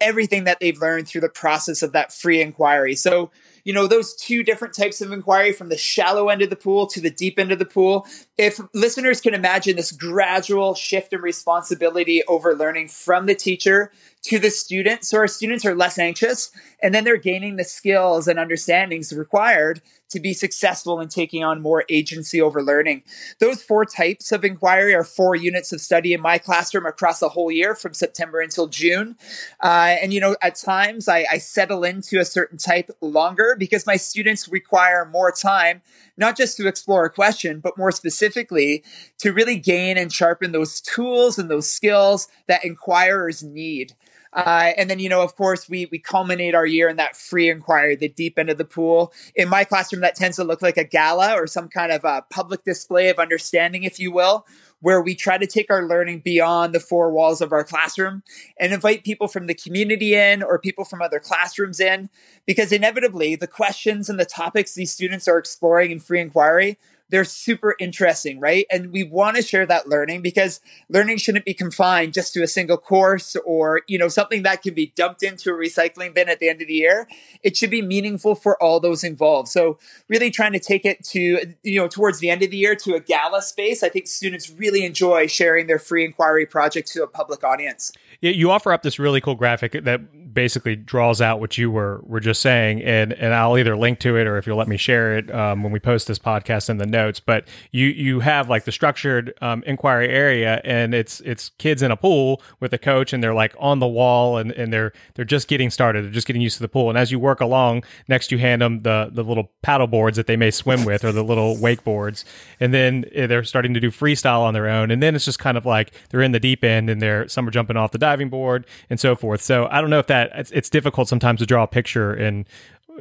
everything 0.00 0.44
that 0.44 0.60
they've 0.60 0.78
learned 0.78 1.08
through 1.08 1.20
the 1.20 1.28
process 1.28 1.82
of 1.82 1.92
that 1.92 2.12
free 2.12 2.40
inquiry. 2.40 2.94
So, 2.94 3.30
you 3.64 3.72
know, 3.72 3.86
those 3.86 4.14
two 4.14 4.42
different 4.42 4.74
types 4.74 5.00
of 5.00 5.12
inquiry 5.12 5.52
from 5.52 5.68
the 5.68 5.78
shallow 5.78 6.28
end 6.28 6.42
of 6.42 6.50
the 6.50 6.56
pool 6.56 6.86
to 6.88 7.00
the 7.00 7.10
deep 7.10 7.38
end 7.38 7.52
of 7.52 7.58
the 7.58 7.64
pool. 7.64 8.06
If 8.36 8.60
listeners 8.74 9.20
can 9.20 9.34
imagine 9.34 9.76
this 9.76 9.92
gradual 9.92 10.74
shift 10.74 11.12
in 11.12 11.20
responsibility 11.20 12.22
over 12.28 12.54
learning 12.54 12.88
from 12.88 13.26
the 13.26 13.34
teacher 13.34 13.92
to 14.24 14.38
the 14.38 14.50
student. 14.50 15.04
So 15.04 15.18
our 15.18 15.26
students 15.26 15.66
are 15.66 15.74
less 15.74 15.98
anxious 15.98 16.50
and 16.82 16.94
then 16.94 17.04
they're 17.04 17.18
gaining 17.18 17.56
the 17.56 17.64
skills 17.64 18.26
and 18.26 18.38
understandings 18.38 19.12
required 19.12 19.82
to 20.10 20.20
be 20.20 20.32
successful 20.32 21.00
in 21.00 21.08
taking 21.08 21.44
on 21.44 21.60
more 21.60 21.84
agency 21.90 22.40
over 22.40 22.62
learning. 22.62 23.02
Those 23.38 23.62
four 23.62 23.84
types 23.84 24.32
of 24.32 24.44
inquiry 24.44 24.94
are 24.94 25.04
four 25.04 25.34
units 25.34 25.72
of 25.72 25.80
study 25.80 26.14
in 26.14 26.20
my 26.22 26.38
classroom 26.38 26.86
across 26.86 27.20
the 27.20 27.28
whole 27.28 27.50
year 27.50 27.74
from 27.74 27.92
September 27.92 28.40
until 28.40 28.66
June. 28.66 29.16
Uh, 29.62 29.96
and, 30.00 30.14
you 30.14 30.20
know, 30.20 30.36
at 30.40 30.54
times 30.54 31.08
I, 31.08 31.26
I 31.30 31.38
settle 31.38 31.84
into 31.84 32.18
a 32.18 32.24
certain 32.24 32.58
type 32.58 32.90
longer 33.00 33.56
because 33.58 33.86
my 33.86 33.96
students 33.96 34.48
require 34.48 35.04
more 35.04 35.32
time 35.32 35.82
not 36.16 36.36
just 36.36 36.56
to 36.56 36.68
explore 36.68 37.04
a 37.04 37.10
question, 37.10 37.60
but 37.60 37.76
more 37.76 37.90
specifically 37.90 38.84
to 39.18 39.32
really 39.32 39.56
gain 39.56 39.98
and 39.98 40.12
sharpen 40.12 40.52
those 40.52 40.80
tools 40.80 41.38
and 41.38 41.50
those 41.50 41.70
skills 41.70 42.28
that 42.46 42.64
inquirers 42.64 43.42
need. 43.42 43.94
Uh, 44.34 44.72
and 44.76 44.90
then, 44.90 44.98
you 44.98 45.08
know, 45.08 45.22
of 45.22 45.36
course, 45.36 45.68
we 45.68 45.86
we 45.86 45.98
culminate 45.98 46.54
our 46.54 46.66
year 46.66 46.88
in 46.88 46.96
that 46.96 47.16
free 47.16 47.48
inquiry, 47.48 47.94
the 47.94 48.08
deep 48.08 48.38
end 48.38 48.50
of 48.50 48.58
the 48.58 48.64
pool. 48.64 49.12
In 49.34 49.48
my 49.48 49.64
classroom, 49.64 50.02
that 50.02 50.16
tends 50.16 50.36
to 50.36 50.44
look 50.44 50.60
like 50.60 50.76
a 50.76 50.84
gala 50.84 51.34
or 51.34 51.46
some 51.46 51.68
kind 51.68 51.92
of 51.92 52.04
a 52.04 52.24
public 52.30 52.64
display 52.64 53.08
of 53.08 53.18
understanding, 53.18 53.84
if 53.84 54.00
you 54.00 54.10
will, 54.10 54.44
where 54.80 55.00
we 55.00 55.14
try 55.14 55.38
to 55.38 55.46
take 55.46 55.70
our 55.70 55.86
learning 55.86 56.20
beyond 56.20 56.74
the 56.74 56.80
four 56.80 57.12
walls 57.12 57.40
of 57.40 57.52
our 57.52 57.64
classroom 57.64 58.22
and 58.58 58.72
invite 58.72 59.04
people 59.04 59.28
from 59.28 59.46
the 59.46 59.54
community 59.54 60.14
in 60.14 60.42
or 60.42 60.58
people 60.58 60.84
from 60.84 61.00
other 61.00 61.20
classrooms 61.20 61.78
in, 61.78 62.10
because 62.44 62.72
inevitably 62.72 63.36
the 63.36 63.46
questions 63.46 64.10
and 64.10 64.18
the 64.18 64.24
topics 64.24 64.74
these 64.74 64.92
students 64.92 65.28
are 65.28 65.38
exploring 65.38 65.90
in 65.90 66.00
free 66.00 66.20
inquiry 66.20 66.76
they're 67.14 67.22
super 67.22 67.76
interesting, 67.78 68.40
right? 68.40 68.66
And 68.72 68.90
we 68.90 69.04
want 69.04 69.36
to 69.36 69.42
share 69.42 69.64
that 69.66 69.88
learning 69.88 70.20
because 70.20 70.60
learning 70.88 71.18
shouldn't 71.18 71.44
be 71.44 71.54
confined 71.54 72.12
just 72.12 72.34
to 72.34 72.42
a 72.42 72.48
single 72.48 72.76
course 72.76 73.36
or, 73.46 73.82
you 73.86 73.98
know, 73.98 74.08
something 74.08 74.42
that 74.42 74.62
can 74.62 74.74
be 74.74 74.92
dumped 74.96 75.22
into 75.22 75.50
a 75.50 75.52
recycling 75.52 76.12
bin 76.12 76.28
at 76.28 76.40
the 76.40 76.48
end 76.48 76.60
of 76.60 76.66
the 76.66 76.74
year. 76.74 77.06
It 77.44 77.56
should 77.56 77.70
be 77.70 77.82
meaningful 77.82 78.34
for 78.34 78.60
all 78.60 78.80
those 78.80 79.04
involved. 79.04 79.46
So 79.46 79.78
really 80.08 80.32
trying 80.32 80.54
to 80.54 80.58
take 80.58 80.84
it 80.84 81.04
to, 81.10 81.54
you 81.62 81.80
know, 81.80 81.86
towards 81.86 82.18
the 82.18 82.30
end 82.30 82.42
of 82.42 82.50
the 82.50 82.56
year 82.56 82.74
to 82.74 82.96
a 82.96 83.00
gala 83.00 83.42
space. 83.42 83.84
I 83.84 83.90
think 83.90 84.08
students 84.08 84.50
really 84.50 84.84
enjoy 84.84 85.28
sharing 85.28 85.68
their 85.68 85.78
free 85.78 86.04
inquiry 86.04 86.46
project 86.46 86.88
to 86.94 87.04
a 87.04 87.06
public 87.06 87.44
audience. 87.44 87.92
You 88.30 88.50
offer 88.50 88.72
up 88.72 88.82
this 88.82 88.98
really 88.98 89.20
cool 89.20 89.34
graphic 89.34 89.72
that 89.84 90.00
basically 90.34 90.74
draws 90.74 91.22
out 91.22 91.40
what 91.40 91.56
you 91.56 91.70
were 91.70 92.02
were 92.04 92.20
just 92.20 92.42
saying, 92.42 92.82
and 92.82 93.12
and 93.14 93.32
I'll 93.32 93.56
either 93.56 93.76
link 93.76 94.00
to 94.00 94.16
it 94.16 94.26
or 94.26 94.36
if 94.36 94.46
you'll 94.46 94.58
let 94.58 94.68
me 94.68 94.76
share 94.76 95.16
it 95.16 95.32
um, 95.32 95.62
when 95.62 95.72
we 95.72 95.78
post 95.78 96.08
this 96.08 96.18
podcast 96.18 96.68
in 96.68 96.78
the 96.78 96.86
notes. 96.86 97.20
But 97.20 97.46
you 97.70 97.86
you 97.86 98.20
have 98.20 98.50
like 98.50 98.64
the 98.64 98.72
structured 98.72 99.32
um, 99.40 99.62
inquiry 99.66 100.08
area, 100.08 100.60
and 100.64 100.94
it's 100.94 101.20
it's 101.20 101.50
kids 101.58 101.82
in 101.82 101.90
a 101.90 101.96
pool 101.96 102.42
with 102.60 102.72
a 102.72 102.78
coach, 102.78 103.12
and 103.12 103.22
they're 103.22 103.34
like 103.34 103.54
on 103.58 103.78
the 103.78 103.86
wall, 103.86 104.36
and, 104.36 104.50
and 104.52 104.72
they're 104.72 104.92
they're 105.14 105.24
just 105.24 105.48
getting 105.48 105.70
started, 105.70 106.04
they're 106.04 106.10
just 106.10 106.26
getting 106.26 106.42
used 106.42 106.56
to 106.56 106.62
the 106.62 106.68
pool. 106.68 106.88
And 106.88 106.98
as 106.98 107.12
you 107.12 107.18
work 107.18 107.40
along, 107.40 107.84
next 108.08 108.32
you 108.32 108.38
hand 108.38 108.60
them 108.60 108.80
the 108.80 109.10
the 109.12 109.22
little 109.22 109.52
paddle 109.62 109.86
boards 109.86 110.16
that 110.16 110.26
they 110.26 110.36
may 110.36 110.50
swim 110.50 110.84
with, 110.84 111.04
or 111.04 111.12
the 111.12 111.24
little 111.24 111.56
wakeboards, 111.64 112.24
and 112.58 112.74
then 112.74 113.04
eh, 113.12 113.26
they're 113.26 113.44
starting 113.44 113.72
to 113.74 113.80
do 113.80 113.90
freestyle 113.90 114.40
on 114.40 114.54
their 114.54 114.68
own, 114.68 114.90
and 114.90 115.02
then 115.02 115.14
it's 115.14 115.24
just 115.24 115.38
kind 115.38 115.56
of 115.56 115.64
like 115.64 115.92
they're 116.10 116.22
in 116.22 116.32
the 116.32 116.40
deep 116.40 116.64
end, 116.64 116.90
and 116.90 117.00
they're 117.00 117.28
some 117.28 117.46
are 117.46 117.52
jumping 117.52 117.76
off 117.76 117.92
the 117.92 117.98
diving 118.14 118.28
board 118.28 118.66
and 118.88 119.00
so 119.00 119.16
forth. 119.16 119.42
So 119.42 119.66
I 119.70 119.80
don't 119.80 119.90
know 119.90 119.98
if 119.98 120.06
that 120.06 120.30
it's, 120.34 120.50
it's 120.52 120.70
difficult 120.70 121.08
sometimes 121.08 121.40
to 121.40 121.46
draw 121.46 121.64
a 121.64 121.66
picture 121.68 122.14
in 122.14 122.46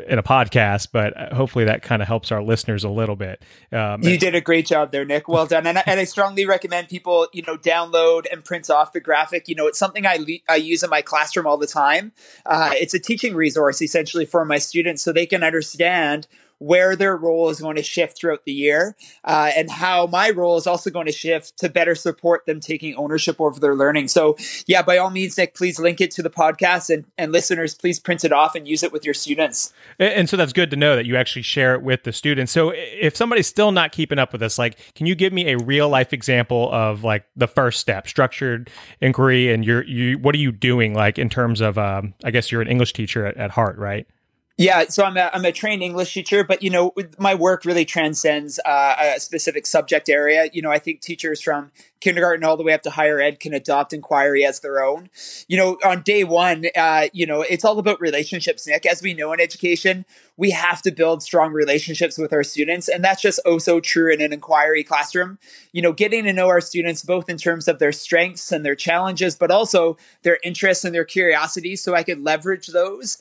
in 0.07 0.17
a 0.17 0.23
podcast, 0.23 0.87
but 0.91 1.15
hopefully 1.33 1.65
that 1.65 1.83
kind 1.83 2.01
of 2.01 2.07
helps 2.07 2.31
our 2.31 2.41
listeners 2.41 2.83
a 2.83 2.89
little 2.89 3.15
bit. 3.15 3.43
Um, 3.71 4.01
you 4.01 4.17
did 4.17 4.33
a 4.33 4.41
great 4.41 4.65
job 4.65 4.91
there, 4.91 5.05
Nick. 5.05 5.27
Well 5.27 5.45
done. 5.45 5.67
And 5.67 5.77
I, 5.77 5.83
and 5.85 5.99
I 5.99 6.05
strongly 6.05 6.47
recommend 6.47 6.89
people, 6.89 7.27
you 7.31 7.43
know, 7.45 7.57
download 7.57 8.25
and 8.31 8.43
print 8.43 8.71
off 8.71 8.91
the 8.91 8.99
graphic. 8.99 9.47
You 9.47 9.53
know, 9.53 9.67
it's 9.67 9.77
something 9.77 10.07
I, 10.07 10.15
le- 10.15 10.41
I 10.49 10.55
use 10.55 10.81
in 10.81 10.89
my 10.89 11.03
classroom 11.03 11.45
all 11.45 11.57
the 11.57 11.67
time. 11.67 12.11
Uh, 12.43 12.71
it's 12.73 12.95
a 12.95 12.99
teaching 12.99 13.35
resource 13.35 13.83
essentially 13.83 14.25
for 14.25 14.43
my 14.45 14.57
students 14.57 15.03
so 15.03 15.13
they 15.13 15.27
can 15.27 15.43
understand 15.43 16.27
where 16.63 16.95
their 16.95 17.17
role 17.17 17.49
is 17.49 17.59
going 17.59 17.75
to 17.75 17.83
shift 17.83 18.17
throughout 18.17 18.45
the 18.45 18.53
year 18.53 18.95
uh, 19.25 19.51
and 19.55 19.69
how 19.69 20.07
my 20.07 20.29
role 20.29 20.55
is 20.55 20.65
also 20.65 20.89
going 20.89 21.05
to 21.05 21.11
shift 21.11 21.57
to 21.57 21.67
better 21.67 21.93
support 21.93 22.45
them 22.45 22.61
taking 22.61 22.95
ownership 22.95 23.41
over 23.41 23.59
their 23.59 23.75
learning. 23.75 24.07
So, 24.07 24.37
yeah, 24.65 24.81
by 24.81 24.97
all 24.97 25.09
means, 25.09 25.37
Nick, 25.37 25.55
please 25.55 25.77
link 25.77 25.99
it 25.99 26.11
to 26.11 26.23
the 26.23 26.29
podcast 26.29 26.89
and, 26.89 27.03
and 27.17 27.33
listeners, 27.33 27.75
please 27.75 27.99
print 27.99 28.23
it 28.23 28.31
off 28.31 28.55
and 28.55 28.65
use 28.65 28.81
it 28.81 28.93
with 28.93 29.03
your 29.03 29.13
students. 29.13 29.73
And 29.99 30.29
so 30.29 30.37
that's 30.37 30.53
good 30.53 30.71
to 30.71 30.77
know 30.77 30.95
that 30.95 31.05
you 31.05 31.17
actually 31.17 31.41
share 31.41 31.75
it 31.75 31.81
with 31.81 32.03
the 32.03 32.13
students. 32.13 32.51
So 32.53 32.71
if 32.73 33.17
somebody's 33.17 33.47
still 33.47 33.73
not 33.73 33.91
keeping 33.91 34.17
up 34.17 34.31
with 34.31 34.39
this, 34.39 34.57
like, 34.57 34.77
can 34.95 35.05
you 35.05 35.15
give 35.15 35.33
me 35.33 35.51
a 35.51 35.57
real 35.57 35.89
life 35.89 36.13
example 36.13 36.71
of 36.71 37.03
like 37.03 37.25
the 37.35 37.47
first 37.47 37.81
step, 37.81 38.07
structured 38.07 38.69
inquiry, 39.01 39.51
and 39.51 39.65
you're 39.65 39.83
you 39.83 40.17
what 40.19 40.33
are 40.33 40.39
you 40.39 40.51
doing 40.51 40.93
like 40.93 41.19
in 41.19 41.29
terms 41.29 41.59
of 41.59 41.77
um, 41.77 42.13
I 42.23 42.31
guess 42.31 42.51
you're 42.51 42.61
an 42.61 42.67
English 42.69 42.93
teacher 42.93 43.25
at, 43.25 43.35
at 43.35 43.51
heart, 43.51 43.77
right? 43.77 44.07
Yeah, 44.55 44.83
so 44.87 45.03
I'm 45.03 45.17
a, 45.17 45.31
I'm 45.33 45.45
a 45.45 45.51
trained 45.51 45.81
English 45.81 46.13
teacher, 46.13 46.43
but 46.43 46.61
you 46.61 46.69
know, 46.69 46.93
my 47.17 47.33
work 47.33 47.65
really 47.65 47.85
transcends 47.85 48.59
uh, 48.63 49.13
a 49.15 49.19
specific 49.19 49.65
subject 49.65 50.09
area. 50.09 50.47
You 50.53 50.61
know, 50.61 50.69
I 50.69 50.77
think 50.77 51.01
teachers 51.01 51.41
from 51.41 51.71
kindergarten 52.01 52.43
all 52.45 52.55
the 52.55 52.61
way 52.63 52.73
up 52.73 52.83
to 52.83 52.91
higher 52.91 53.19
ed 53.19 53.39
can 53.39 53.55
adopt 53.55 53.93
inquiry 53.93 54.45
as 54.45 54.59
their 54.59 54.83
own. 54.83 55.09
You 55.47 55.57
know, 55.57 55.77
on 55.83 56.03
day 56.03 56.23
one, 56.23 56.65
uh, 56.75 57.07
you 57.13 57.25
know, 57.25 57.41
it's 57.41 57.65
all 57.65 57.79
about 57.79 57.99
relationships, 57.99 58.67
Nick. 58.67 58.85
As 58.85 59.01
we 59.01 59.15
know 59.15 59.33
in 59.33 59.39
education, 59.41 60.05
we 60.37 60.51
have 60.51 60.83
to 60.83 60.91
build 60.91 61.23
strong 61.23 61.51
relationships 61.51 62.19
with 62.19 62.31
our 62.31 62.43
students, 62.43 62.87
and 62.87 63.03
that's 63.03 63.23
just 63.23 63.39
oh 63.45 63.57
so 63.57 63.79
true 63.79 64.13
in 64.13 64.21
an 64.21 64.33
inquiry 64.33 64.83
classroom. 64.83 65.39
You 65.71 65.81
know, 65.81 65.93
getting 65.93 66.25
to 66.25 66.33
know 66.33 66.49
our 66.49 66.61
students 66.61 67.01
both 67.01 67.27
in 67.27 67.37
terms 67.37 67.67
of 67.67 67.79
their 67.79 67.91
strengths 67.91 68.51
and 68.51 68.63
their 68.63 68.75
challenges, 68.75 69.35
but 69.35 69.49
also 69.49 69.97
their 70.21 70.37
interests 70.43 70.85
and 70.85 70.93
their 70.93 71.05
curiosities, 71.05 71.81
so 71.81 71.95
I 71.95 72.03
could 72.03 72.21
leverage 72.23 72.67
those 72.67 73.17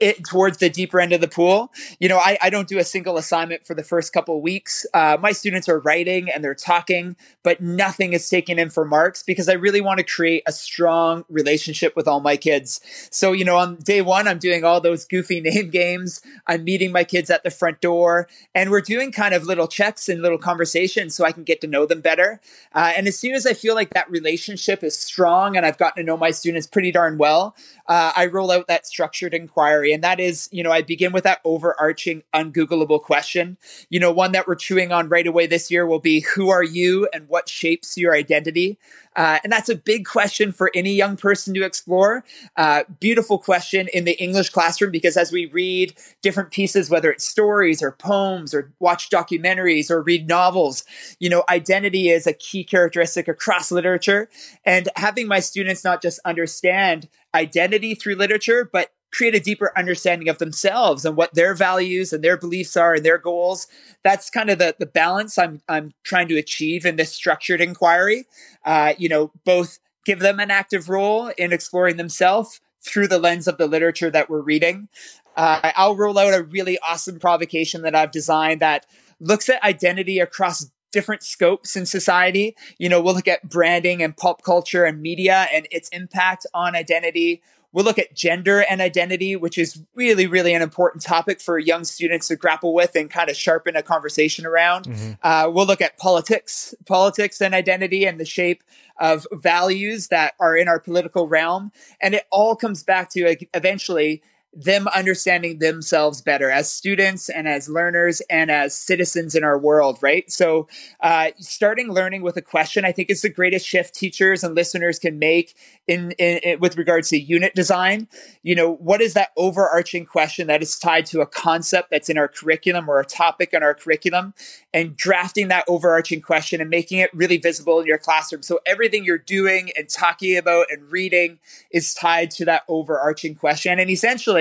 it 0.00 0.24
towards 0.24 0.58
the 0.58 0.68
deeper 0.68 1.00
end 1.00 1.12
of 1.12 1.20
the 1.20 1.28
pool. 1.28 1.72
You 1.98 2.08
know, 2.08 2.18
I, 2.18 2.38
I 2.42 2.50
don't 2.50 2.68
do 2.68 2.78
a 2.78 2.84
single 2.84 3.16
assignment 3.16 3.66
for 3.66 3.74
the 3.74 3.82
first 3.82 4.12
couple 4.12 4.40
weeks. 4.40 4.86
Uh, 4.92 5.16
my 5.20 5.32
students 5.32 5.68
are 5.68 5.80
writing 5.80 6.28
and 6.30 6.44
they're 6.44 6.54
talking, 6.54 7.16
but 7.42 7.60
nothing 7.60 8.12
is 8.12 8.28
taken 8.28 8.58
in 8.58 8.70
for 8.70 8.84
marks 8.84 9.22
because 9.22 9.48
I 9.48 9.54
really 9.54 9.80
want 9.80 9.98
to 9.98 10.04
create 10.04 10.42
a 10.46 10.52
strong 10.52 11.24
relationship 11.28 11.96
with 11.96 12.06
all 12.06 12.20
my 12.20 12.36
kids. 12.36 12.80
So, 13.10 13.32
you 13.32 13.44
know, 13.44 13.56
on 13.56 13.76
day 13.76 14.02
one, 14.02 14.28
I'm 14.28 14.38
doing 14.38 14.64
all 14.64 14.80
those 14.80 15.04
goofy 15.04 15.40
name 15.48 15.70
games. 15.70 16.20
I'm 16.46 16.64
meeting 16.64 16.92
my 16.92 17.04
kids 17.04 17.30
at 17.30 17.42
the 17.42 17.50
front 17.50 17.80
door 17.80 18.28
and 18.54 18.70
we're 18.70 18.80
doing 18.80 19.10
kind 19.10 19.34
of 19.34 19.44
little 19.44 19.68
checks 19.68 20.08
and 20.08 20.22
little 20.22 20.38
conversations 20.38 21.14
so 21.14 21.24
I 21.24 21.32
can 21.32 21.44
get 21.44 21.60
to 21.62 21.66
know 21.66 21.86
them 21.86 22.00
better. 22.00 22.40
Uh, 22.74 22.92
and 22.96 23.08
as 23.08 23.18
soon 23.18 23.34
as 23.34 23.46
I 23.46 23.54
feel 23.54 23.74
like 23.74 23.90
that 23.90 24.10
relationship 24.10 24.84
is 24.84 24.98
strong 24.98 25.56
and 25.56 25.64
I've 25.64 25.78
gotten 25.78 26.02
to 26.02 26.06
know 26.06 26.16
my 26.16 26.30
students 26.30 26.66
pretty 26.66 26.92
darn 26.92 27.18
well, 27.18 27.56
uh, 27.86 28.12
I 28.14 28.26
roll 28.26 28.50
out 28.50 28.66
that 28.68 28.86
structured 28.86 29.32
inquiry. 29.32 29.77
And 29.84 30.04
that 30.04 30.20
is, 30.20 30.48
you 30.52 30.62
know, 30.62 30.72
I 30.72 30.82
begin 30.82 31.12
with 31.12 31.24
that 31.24 31.40
overarching, 31.44 32.22
ungoogleable 32.34 33.02
question. 33.02 33.56
You 33.90 34.00
know, 34.00 34.12
one 34.12 34.32
that 34.32 34.46
we're 34.46 34.54
chewing 34.54 34.92
on 34.92 35.08
right 35.08 35.26
away 35.26 35.46
this 35.46 35.70
year 35.70 35.86
will 35.86 36.00
be 36.00 36.20
who 36.20 36.50
are 36.50 36.62
you 36.62 37.08
and 37.12 37.28
what 37.28 37.48
shapes 37.48 37.96
your 37.96 38.14
identity? 38.14 38.78
Uh, 39.18 39.40
and 39.42 39.52
that's 39.52 39.68
a 39.68 39.74
big 39.74 40.06
question 40.06 40.52
for 40.52 40.70
any 40.74 40.92
young 40.92 41.16
person 41.16 41.52
to 41.52 41.64
explore. 41.64 42.24
Uh, 42.56 42.84
beautiful 43.00 43.36
question 43.36 43.88
in 43.92 44.04
the 44.04 44.16
English 44.22 44.50
classroom 44.50 44.92
because 44.92 45.16
as 45.16 45.32
we 45.32 45.46
read 45.46 45.92
different 46.22 46.52
pieces, 46.52 46.88
whether 46.88 47.10
it's 47.10 47.24
stories 47.24 47.82
or 47.82 47.90
poems 47.90 48.54
or 48.54 48.72
watch 48.78 49.10
documentaries 49.10 49.90
or 49.90 50.02
read 50.02 50.28
novels, 50.28 50.84
you 51.18 51.28
know, 51.28 51.42
identity 51.50 52.10
is 52.10 52.28
a 52.28 52.32
key 52.32 52.62
characteristic 52.62 53.26
across 53.26 53.72
literature. 53.72 54.28
And 54.64 54.88
having 54.94 55.26
my 55.26 55.40
students 55.40 55.82
not 55.82 56.00
just 56.00 56.20
understand 56.24 57.08
identity 57.34 57.96
through 57.96 58.14
literature, 58.14 58.68
but 58.72 58.92
create 59.10 59.34
a 59.34 59.40
deeper 59.40 59.72
understanding 59.76 60.28
of 60.28 60.38
themselves 60.38 61.04
and 61.04 61.16
what 61.16 61.34
their 61.34 61.54
values 61.54 62.12
and 62.12 62.22
their 62.22 62.36
beliefs 62.36 62.76
are 62.76 62.94
and 62.94 63.04
their 63.04 63.18
goals. 63.18 63.66
That's 64.04 64.30
kind 64.30 64.50
of 64.50 64.58
the, 64.58 64.76
the 64.78 64.86
balance 64.86 65.38
I'm, 65.38 65.62
I'm 65.68 65.92
trying 66.04 66.28
to 66.28 66.36
achieve 66.36 66.84
in 66.84 66.96
this 66.96 67.14
structured 67.14 67.60
inquiry. 67.60 68.26
Uh, 68.64 68.94
you 68.98 69.08
know, 69.08 69.32
both 69.44 69.78
give 70.04 70.20
them 70.20 70.40
an 70.40 70.50
active 70.50 70.88
role 70.88 71.28
in 71.38 71.52
exploring 71.52 71.96
themselves 71.96 72.60
through 72.82 73.08
the 73.08 73.18
lens 73.18 73.48
of 73.48 73.58
the 73.58 73.66
literature 73.66 74.10
that 74.10 74.30
we're 74.30 74.40
reading. 74.40 74.88
Uh, 75.36 75.72
I'll 75.76 75.96
roll 75.96 76.18
out 76.18 76.34
a 76.34 76.42
really 76.42 76.78
awesome 76.86 77.18
provocation 77.18 77.82
that 77.82 77.94
I've 77.94 78.10
designed 78.10 78.60
that 78.60 78.86
looks 79.20 79.48
at 79.48 79.62
identity 79.62 80.18
across 80.18 80.70
different 80.92 81.22
scopes 81.22 81.76
in 81.76 81.86
society. 81.86 82.56
You 82.78 82.88
know, 82.88 83.00
we'll 83.00 83.14
look 83.14 83.28
at 83.28 83.48
branding 83.48 84.02
and 84.02 84.16
pop 84.16 84.42
culture 84.42 84.84
and 84.84 85.00
media 85.00 85.46
and 85.52 85.68
its 85.70 85.88
impact 85.90 86.46
on 86.54 86.74
identity. 86.74 87.42
We'll 87.72 87.84
look 87.84 87.98
at 87.98 88.14
gender 88.14 88.64
and 88.68 88.80
identity, 88.80 89.36
which 89.36 89.58
is 89.58 89.82
really, 89.94 90.26
really 90.26 90.54
an 90.54 90.62
important 90.62 91.02
topic 91.02 91.40
for 91.40 91.58
young 91.58 91.84
students 91.84 92.28
to 92.28 92.36
grapple 92.36 92.72
with 92.72 92.96
and 92.96 93.10
kind 93.10 93.28
of 93.28 93.36
sharpen 93.36 93.76
a 93.76 93.82
conversation 93.82 94.46
around. 94.46 94.86
Mm-hmm. 94.86 95.12
Uh, 95.22 95.50
we'll 95.50 95.66
look 95.66 95.82
at 95.82 95.98
politics, 95.98 96.74
politics 96.86 97.40
and 97.42 97.54
identity 97.54 98.06
and 98.06 98.18
the 98.18 98.24
shape 98.24 98.62
of 98.98 99.26
values 99.32 100.08
that 100.08 100.34
are 100.40 100.56
in 100.56 100.66
our 100.66 100.80
political 100.80 101.28
realm. 101.28 101.70
And 102.00 102.14
it 102.14 102.24
all 102.30 102.56
comes 102.56 102.82
back 102.82 103.10
to 103.10 103.36
eventually 103.54 104.22
them 104.54 104.88
understanding 104.88 105.58
themselves 105.58 106.22
better 106.22 106.50
as 106.50 106.72
students 106.72 107.28
and 107.28 107.46
as 107.46 107.68
learners 107.68 108.22
and 108.30 108.50
as 108.50 108.74
citizens 108.74 109.34
in 109.34 109.44
our 109.44 109.58
world, 109.58 109.98
right? 110.00 110.30
So, 110.32 110.68
uh, 111.00 111.30
starting 111.38 111.92
learning 111.92 112.22
with 112.22 112.36
a 112.38 112.42
question, 112.42 112.84
I 112.84 112.92
think, 112.92 113.10
is 113.10 113.20
the 113.20 113.28
greatest 113.28 113.66
shift 113.66 113.94
teachers 113.94 114.42
and 114.42 114.54
listeners 114.54 114.98
can 114.98 115.18
make 115.18 115.54
in, 115.86 116.12
in, 116.12 116.38
in, 116.38 116.60
with 116.60 116.78
regards 116.78 117.10
to 117.10 117.18
unit 117.18 117.54
design. 117.54 118.08
You 118.42 118.54
know, 118.54 118.72
what 118.72 119.02
is 119.02 119.14
that 119.14 119.32
overarching 119.36 120.06
question 120.06 120.46
that 120.46 120.62
is 120.62 120.78
tied 120.78 121.04
to 121.06 121.20
a 121.20 121.26
concept 121.26 121.90
that's 121.90 122.08
in 122.08 122.16
our 122.16 122.28
curriculum 122.28 122.88
or 122.88 123.00
a 123.00 123.04
topic 123.04 123.50
in 123.52 123.62
our 123.62 123.74
curriculum, 123.74 124.32
and 124.72 124.96
drafting 124.96 125.48
that 125.48 125.64
overarching 125.68 126.22
question 126.22 126.60
and 126.60 126.70
making 126.70 126.98
it 126.98 127.12
really 127.12 127.36
visible 127.36 127.80
in 127.80 127.86
your 127.86 127.98
classroom. 127.98 128.42
So 128.42 128.60
everything 128.64 129.04
you're 129.04 129.18
doing 129.18 129.70
and 129.76 129.88
talking 129.88 130.36
about 130.38 130.66
and 130.70 130.90
reading 130.90 131.38
is 131.70 131.92
tied 131.92 132.30
to 132.32 132.46
that 132.46 132.62
overarching 132.66 133.34
question, 133.34 133.78
and 133.78 133.90
essentially 133.90 134.37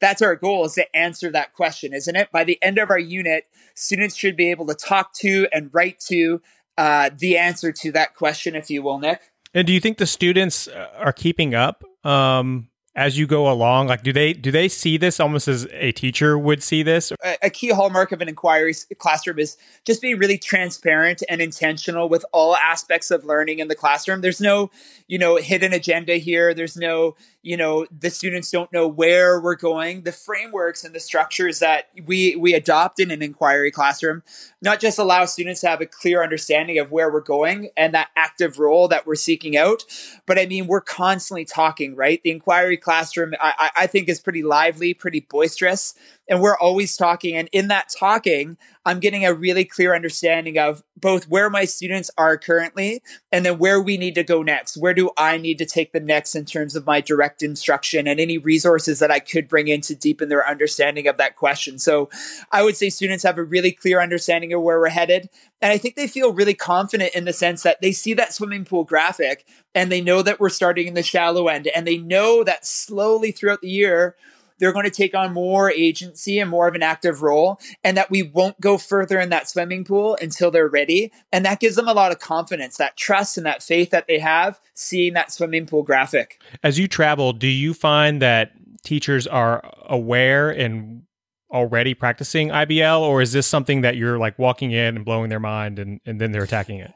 that's 0.00 0.22
our 0.22 0.36
goal 0.36 0.64
is 0.64 0.74
to 0.74 0.96
answer 0.96 1.30
that 1.32 1.52
question, 1.52 1.92
isn't 1.92 2.16
it? 2.16 2.30
By 2.32 2.44
the 2.44 2.58
end 2.62 2.78
of 2.78 2.90
our 2.90 2.98
unit, 2.98 3.44
students 3.74 4.16
should 4.16 4.36
be 4.36 4.50
able 4.50 4.66
to 4.66 4.74
talk 4.74 5.12
to 5.20 5.48
and 5.52 5.70
write 5.72 6.00
to 6.08 6.40
uh, 6.78 7.10
the 7.16 7.38
answer 7.38 7.72
to 7.72 7.92
that 7.92 8.14
question, 8.14 8.54
if 8.54 8.70
you 8.70 8.82
will, 8.82 8.98
Nick. 8.98 9.20
And 9.54 9.66
do 9.66 9.72
you 9.72 9.80
think 9.80 9.98
the 9.98 10.06
students 10.06 10.68
uh, 10.68 10.88
are 10.98 11.12
keeping 11.12 11.54
up 11.54 11.82
um, 12.04 12.68
as 12.96 13.18
you 13.18 13.26
go 13.26 13.50
along? 13.50 13.86
Like, 13.86 14.02
do 14.02 14.12
they 14.12 14.32
do 14.32 14.50
they 14.50 14.68
see 14.68 14.96
this 14.96 15.20
almost 15.20 15.46
as 15.46 15.68
a 15.72 15.92
teacher 15.92 16.38
would 16.38 16.62
see 16.62 16.82
this? 16.82 17.12
A, 17.22 17.36
a 17.42 17.50
key 17.50 17.68
hallmark 17.68 18.10
of 18.10 18.22
an 18.22 18.28
inquiry 18.28 18.74
classroom 18.98 19.38
is 19.38 19.56
just 19.84 20.00
being 20.00 20.18
really 20.18 20.38
transparent 20.38 21.22
and 21.28 21.40
intentional 21.40 22.08
with 22.08 22.24
all 22.32 22.56
aspects 22.56 23.10
of 23.10 23.24
learning 23.24 23.58
in 23.58 23.68
the 23.68 23.74
classroom. 23.74 24.22
There's 24.22 24.40
no, 24.40 24.70
you 25.06 25.18
know, 25.18 25.36
hidden 25.36 25.74
agenda 25.74 26.16
here. 26.16 26.54
There's 26.54 26.76
no, 26.76 27.14
you 27.46 27.56
know 27.56 27.86
the 27.96 28.10
students 28.10 28.50
don't 28.50 28.72
know 28.72 28.88
where 28.88 29.40
we're 29.40 29.54
going 29.54 30.02
the 30.02 30.10
frameworks 30.10 30.82
and 30.82 30.92
the 30.92 30.98
structures 30.98 31.60
that 31.60 31.88
we 32.04 32.34
we 32.34 32.54
adopt 32.54 32.98
in 32.98 33.12
an 33.12 33.22
inquiry 33.22 33.70
classroom 33.70 34.24
not 34.66 34.80
just 34.80 34.98
allow 34.98 35.24
students 35.24 35.60
to 35.60 35.68
have 35.68 35.80
a 35.80 35.86
clear 35.86 36.22
understanding 36.22 36.78
of 36.78 36.90
where 36.90 37.10
we're 37.10 37.20
going 37.20 37.70
and 37.76 37.94
that 37.94 38.10
active 38.16 38.58
role 38.58 38.88
that 38.88 39.06
we're 39.06 39.14
seeking 39.14 39.56
out 39.56 39.84
but 40.26 40.38
i 40.38 40.44
mean 40.44 40.66
we're 40.66 40.80
constantly 40.80 41.44
talking 41.44 41.94
right? 41.94 42.20
The 42.22 42.32
inquiry 42.32 42.76
classroom 42.76 43.32
i, 43.40 43.70
I 43.76 43.86
think 43.86 44.08
is 44.08 44.20
pretty 44.20 44.42
lively 44.42 44.92
pretty 44.92 45.20
boisterous 45.20 45.94
and 46.28 46.40
we're 46.40 46.58
always 46.58 46.96
talking 46.96 47.36
and 47.36 47.48
in 47.52 47.68
that 47.68 47.88
talking 47.96 48.56
i'm 48.84 49.00
getting 49.00 49.24
a 49.24 49.34
really 49.34 49.64
clear 49.64 49.94
understanding 49.94 50.58
of 50.58 50.82
both 50.96 51.28
where 51.28 51.50
my 51.50 51.64
students 51.64 52.10
are 52.16 52.38
currently 52.38 53.02
and 53.30 53.44
then 53.44 53.58
where 53.58 53.80
we 53.80 53.98
need 53.98 54.14
to 54.14 54.24
go 54.24 54.42
next. 54.42 54.76
Where 54.76 54.94
do 54.94 55.10
i 55.16 55.36
need 55.36 55.58
to 55.58 55.66
take 55.66 55.92
the 55.92 56.00
next 56.00 56.34
in 56.34 56.44
terms 56.44 56.74
of 56.74 56.86
my 56.86 57.00
direct 57.00 57.42
instruction 57.42 58.06
and 58.06 58.18
any 58.18 58.38
resources 58.38 58.98
that 58.98 59.10
i 59.10 59.18
could 59.18 59.48
bring 59.48 59.68
in 59.68 59.80
to 59.82 59.94
deepen 59.94 60.28
their 60.28 60.48
understanding 60.48 61.06
of 61.06 61.18
that 61.18 61.36
question? 61.36 61.78
So 61.78 62.08
i 62.50 62.62
would 62.62 62.76
say 62.76 62.90
students 62.90 63.24
have 63.24 63.38
a 63.38 63.44
really 63.44 63.72
clear 63.72 64.00
understanding 64.00 64.52
of 64.52 64.62
where 64.62 64.80
we're 64.80 64.88
headed 64.88 65.28
and 65.60 65.72
i 65.72 65.78
think 65.78 65.96
they 65.96 66.06
feel 66.06 66.32
really 66.32 66.54
confident 66.54 67.14
in 67.14 67.24
the 67.24 67.32
sense 67.32 67.62
that 67.62 67.80
they 67.80 67.92
see 67.92 68.14
that 68.14 68.32
swimming 68.32 68.64
pool 68.64 68.84
graphic 68.84 69.46
and 69.74 69.92
they 69.92 70.00
know 70.00 70.22
that 70.22 70.40
we're 70.40 70.48
starting 70.48 70.86
in 70.86 70.94
the 70.94 71.02
shallow 71.02 71.48
end 71.48 71.68
and 71.68 71.86
they 71.86 71.98
know 71.98 72.42
that 72.42 72.64
slowly 72.66 73.30
throughout 73.32 73.60
the 73.60 73.68
year 73.68 74.16
they're 74.58 74.72
going 74.72 74.84
to 74.84 74.90
take 74.90 75.14
on 75.14 75.32
more 75.32 75.70
agency 75.70 76.38
and 76.38 76.50
more 76.50 76.68
of 76.68 76.74
an 76.74 76.82
active 76.82 77.22
role, 77.22 77.60
and 77.84 77.96
that 77.96 78.10
we 78.10 78.22
won't 78.22 78.60
go 78.60 78.78
further 78.78 79.18
in 79.20 79.30
that 79.30 79.48
swimming 79.48 79.84
pool 79.84 80.16
until 80.20 80.50
they're 80.50 80.68
ready. 80.68 81.12
And 81.32 81.44
that 81.44 81.60
gives 81.60 81.76
them 81.76 81.88
a 81.88 81.94
lot 81.94 82.12
of 82.12 82.18
confidence, 82.18 82.76
that 82.76 82.96
trust 82.96 83.36
and 83.36 83.46
that 83.46 83.62
faith 83.62 83.90
that 83.90 84.06
they 84.06 84.18
have 84.18 84.60
seeing 84.74 85.14
that 85.14 85.32
swimming 85.32 85.66
pool 85.66 85.82
graphic. 85.82 86.40
As 86.62 86.78
you 86.78 86.88
travel, 86.88 87.32
do 87.32 87.48
you 87.48 87.74
find 87.74 88.20
that 88.22 88.52
teachers 88.82 89.26
are 89.26 89.62
aware 89.86 90.50
and 90.50 91.02
already 91.50 91.94
practicing 91.94 92.48
IBL, 92.48 93.00
or 93.00 93.22
is 93.22 93.32
this 93.32 93.46
something 93.46 93.80
that 93.82 93.96
you're 93.96 94.18
like 94.18 94.38
walking 94.38 94.72
in 94.72 94.96
and 94.96 95.04
blowing 95.04 95.28
their 95.30 95.40
mind 95.40 95.78
and, 95.78 96.00
and 96.04 96.20
then 96.20 96.32
they're 96.32 96.42
attacking 96.42 96.78
it? 96.78 96.92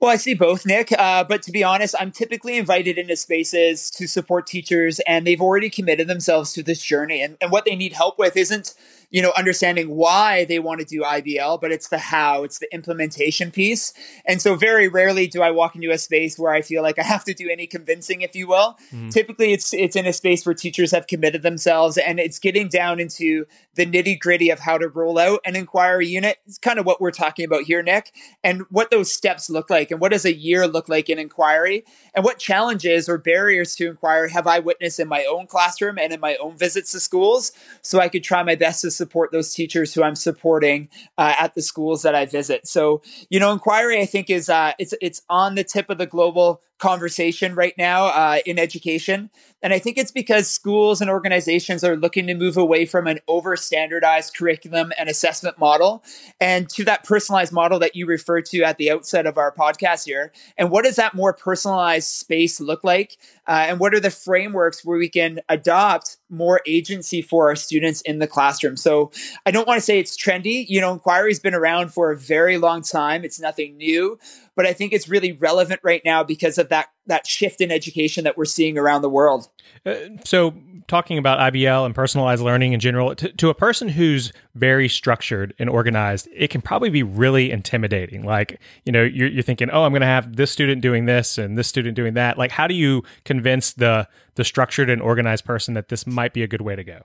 Well, 0.00 0.10
I 0.10 0.16
see 0.16 0.32
both, 0.32 0.64
Nick. 0.64 0.92
Uh, 0.98 1.24
but 1.24 1.42
to 1.42 1.52
be 1.52 1.62
honest, 1.62 1.94
I'm 2.00 2.10
typically 2.10 2.56
invited 2.56 2.96
into 2.96 3.16
spaces 3.16 3.90
to 3.90 4.06
support 4.06 4.46
teachers, 4.46 4.98
and 5.00 5.26
they've 5.26 5.40
already 5.40 5.68
committed 5.68 6.08
themselves 6.08 6.54
to 6.54 6.62
this 6.62 6.82
journey. 6.82 7.20
And, 7.20 7.36
and 7.40 7.52
what 7.52 7.66
they 7.66 7.76
need 7.76 7.92
help 7.92 8.18
with 8.18 8.34
isn't 8.34 8.74
you 9.10 9.20
know, 9.20 9.32
understanding 9.36 9.90
why 9.90 10.44
they 10.44 10.58
want 10.60 10.80
to 10.80 10.86
do 10.86 11.02
IBL, 11.02 11.60
but 11.60 11.72
it's 11.72 11.88
the 11.88 11.98
how, 11.98 12.44
it's 12.44 12.60
the 12.60 12.72
implementation 12.72 13.50
piece. 13.50 13.92
And 14.24 14.40
so 14.40 14.54
very 14.54 14.88
rarely 14.88 15.26
do 15.26 15.42
I 15.42 15.50
walk 15.50 15.74
into 15.74 15.90
a 15.90 15.98
space 15.98 16.38
where 16.38 16.52
I 16.52 16.62
feel 16.62 16.82
like 16.82 16.98
I 16.98 17.02
have 17.02 17.24
to 17.24 17.34
do 17.34 17.48
any 17.50 17.66
convincing, 17.66 18.22
if 18.22 18.36
you 18.36 18.46
will. 18.46 18.78
Mm. 18.92 19.12
Typically 19.12 19.52
it's 19.52 19.74
it's 19.74 19.96
in 19.96 20.06
a 20.06 20.12
space 20.12 20.46
where 20.46 20.54
teachers 20.54 20.92
have 20.92 21.08
committed 21.08 21.42
themselves 21.42 21.98
and 21.98 22.20
it's 22.20 22.38
getting 22.38 22.68
down 22.68 23.00
into 23.00 23.46
the 23.74 23.84
nitty 23.84 24.18
gritty 24.20 24.50
of 24.50 24.60
how 24.60 24.78
to 24.78 24.88
roll 24.88 25.18
out 25.18 25.40
an 25.44 25.56
inquiry 25.56 26.06
unit. 26.06 26.38
It's 26.46 26.58
kind 26.58 26.78
of 26.78 26.86
what 26.86 27.00
we're 27.00 27.10
talking 27.10 27.44
about 27.44 27.64
here, 27.64 27.82
Nick, 27.82 28.12
and 28.44 28.62
what 28.70 28.90
those 28.90 29.12
steps 29.12 29.50
look 29.50 29.70
like 29.70 29.90
and 29.90 30.00
what 30.00 30.12
does 30.12 30.24
a 30.24 30.34
year 30.34 30.68
look 30.68 30.88
like 30.88 31.08
in 31.08 31.18
inquiry 31.18 31.84
and 32.14 32.24
what 32.24 32.38
challenges 32.38 33.08
or 33.08 33.18
barriers 33.18 33.74
to 33.76 33.88
inquiry 33.88 34.30
have 34.30 34.46
I 34.46 34.60
witnessed 34.60 35.00
in 35.00 35.08
my 35.08 35.24
own 35.24 35.46
classroom 35.46 35.98
and 35.98 36.12
in 36.12 36.20
my 36.20 36.36
own 36.36 36.56
visits 36.56 36.92
to 36.92 37.00
schools 37.00 37.52
so 37.82 37.98
I 37.98 38.08
could 38.08 38.22
try 38.22 38.42
my 38.42 38.54
best 38.54 38.82
to 38.82 38.90
support 39.00 39.32
those 39.32 39.54
teachers 39.54 39.94
who 39.94 40.02
I'm 40.02 40.14
supporting 40.14 40.88
uh, 41.16 41.34
at 41.38 41.54
the 41.54 41.62
schools 41.62 42.02
that 42.02 42.14
I 42.14 42.26
visit. 42.26 42.66
So, 42.66 43.00
you 43.30 43.40
know, 43.40 43.52
inquiry 43.52 44.00
I 44.00 44.06
think 44.06 44.28
is 44.28 44.48
uh, 44.50 44.72
it's 44.78 44.94
it's 45.00 45.22
on 45.30 45.54
the 45.54 45.64
tip 45.64 45.88
of 45.88 45.96
the 45.96 46.06
global 46.06 46.60
conversation 46.80 47.54
right 47.54 47.74
now 47.78 48.06
uh, 48.06 48.38
in 48.44 48.58
education. 48.58 49.30
And 49.62 49.72
I 49.72 49.78
think 49.78 49.98
it's 49.98 50.10
because 50.10 50.48
schools 50.48 51.00
and 51.00 51.10
organizations 51.10 51.84
are 51.84 51.96
looking 51.96 52.26
to 52.26 52.34
move 52.34 52.56
away 52.56 52.86
from 52.86 53.06
an 53.06 53.18
over 53.28 53.54
standardized 53.56 54.34
curriculum 54.34 54.90
and 54.98 55.08
assessment 55.08 55.58
model 55.58 56.02
and 56.40 56.68
to 56.70 56.84
that 56.84 57.04
personalized 57.04 57.52
model 57.52 57.78
that 57.78 57.94
you 57.94 58.06
referred 58.06 58.46
to 58.46 58.62
at 58.62 58.78
the 58.78 58.90
outset 58.90 59.26
of 59.26 59.36
our 59.36 59.52
podcast 59.52 60.06
here. 60.06 60.32
And 60.56 60.70
what 60.70 60.84
does 60.84 60.96
that 60.96 61.14
more 61.14 61.34
personalized 61.34 62.08
space 62.08 62.60
look 62.60 62.82
like? 62.82 63.18
Uh, 63.46 63.66
and 63.68 63.78
what 63.78 63.94
are 63.94 64.00
the 64.00 64.10
frameworks 64.10 64.84
where 64.84 64.98
we 64.98 65.10
can 65.10 65.40
adopt 65.48 66.16
more 66.30 66.60
agency 66.66 67.22
for 67.22 67.48
our 67.48 67.56
students 67.56 68.00
in 68.02 68.18
the 68.18 68.26
classroom? 68.26 68.76
So 68.76 69.10
I 69.44 69.50
don't 69.50 69.66
want 69.66 69.78
to 69.78 69.84
say 69.84 69.98
it's 69.98 70.16
trendy. 70.16 70.64
You 70.68 70.80
know, 70.80 70.92
inquiry's 70.92 71.40
been 71.40 71.54
around 71.54 71.92
for 71.92 72.10
a 72.10 72.16
very 72.16 72.58
long 72.58 72.82
time. 72.82 73.24
It's 73.24 73.40
nothing 73.40 73.76
new, 73.76 74.18
but 74.60 74.66
I 74.66 74.74
think 74.74 74.92
it's 74.92 75.08
really 75.08 75.32
relevant 75.32 75.80
right 75.82 76.02
now 76.04 76.22
because 76.22 76.58
of 76.58 76.68
that 76.68 76.88
that 77.06 77.26
shift 77.26 77.62
in 77.62 77.72
education 77.72 78.24
that 78.24 78.36
we're 78.36 78.44
seeing 78.44 78.76
around 78.76 79.00
the 79.00 79.08
world. 79.08 79.48
Uh, 79.86 79.94
so, 80.22 80.52
talking 80.86 81.16
about 81.16 81.38
IBL 81.50 81.86
and 81.86 81.94
personalized 81.94 82.42
learning 82.42 82.74
in 82.74 82.78
general, 82.78 83.14
to, 83.14 83.32
to, 83.32 83.48
a 83.48 83.54
person 83.54 83.88
who's 83.88 84.34
very 84.54 84.86
structured 84.86 85.54
and 85.58 85.70
organized, 85.70 86.28
it 86.36 86.50
can 86.50 86.60
probably 86.60 86.90
be 86.90 87.02
really 87.02 87.50
intimidating. 87.50 88.22
Like, 88.22 88.60
you 88.84 88.92
know, 88.92 89.02
you're, 89.02 89.28
you're 89.28 89.42
thinking, 89.42 89.70
oh, 89.70 89.84
I'm 89.84 89.92
going 89.92 90.02
to 90.02 90.06
have 90.06 90.36
this 90.36 90.50
student 90.50 90.82
doing 90.82 91.06
this 91.06 91.38
and 91.38 91.56
this 91.56 91.66
student 91.66 91.96
doing 91.96 92.12
that. 92.12 92.36
Like, 92.36 92.50
how 92.50 92.66
do 92.66 92.74
you 92.74 93.02
convince 93.24 93.72
the 93.72 94.06
the 94.34 94.44
structured 94.44 94.90
and 94.90 95.00
organized 95.00 95.46
person 95.46 95.72
that 95.72 95.88
this 95.88 96.06
might 96.06 96.34
be 96.34 96.42
a 96.42 96.46
good 96.46 96.60
way 96.60 96.76
to 96.76 96.84
go? 96.84 97.00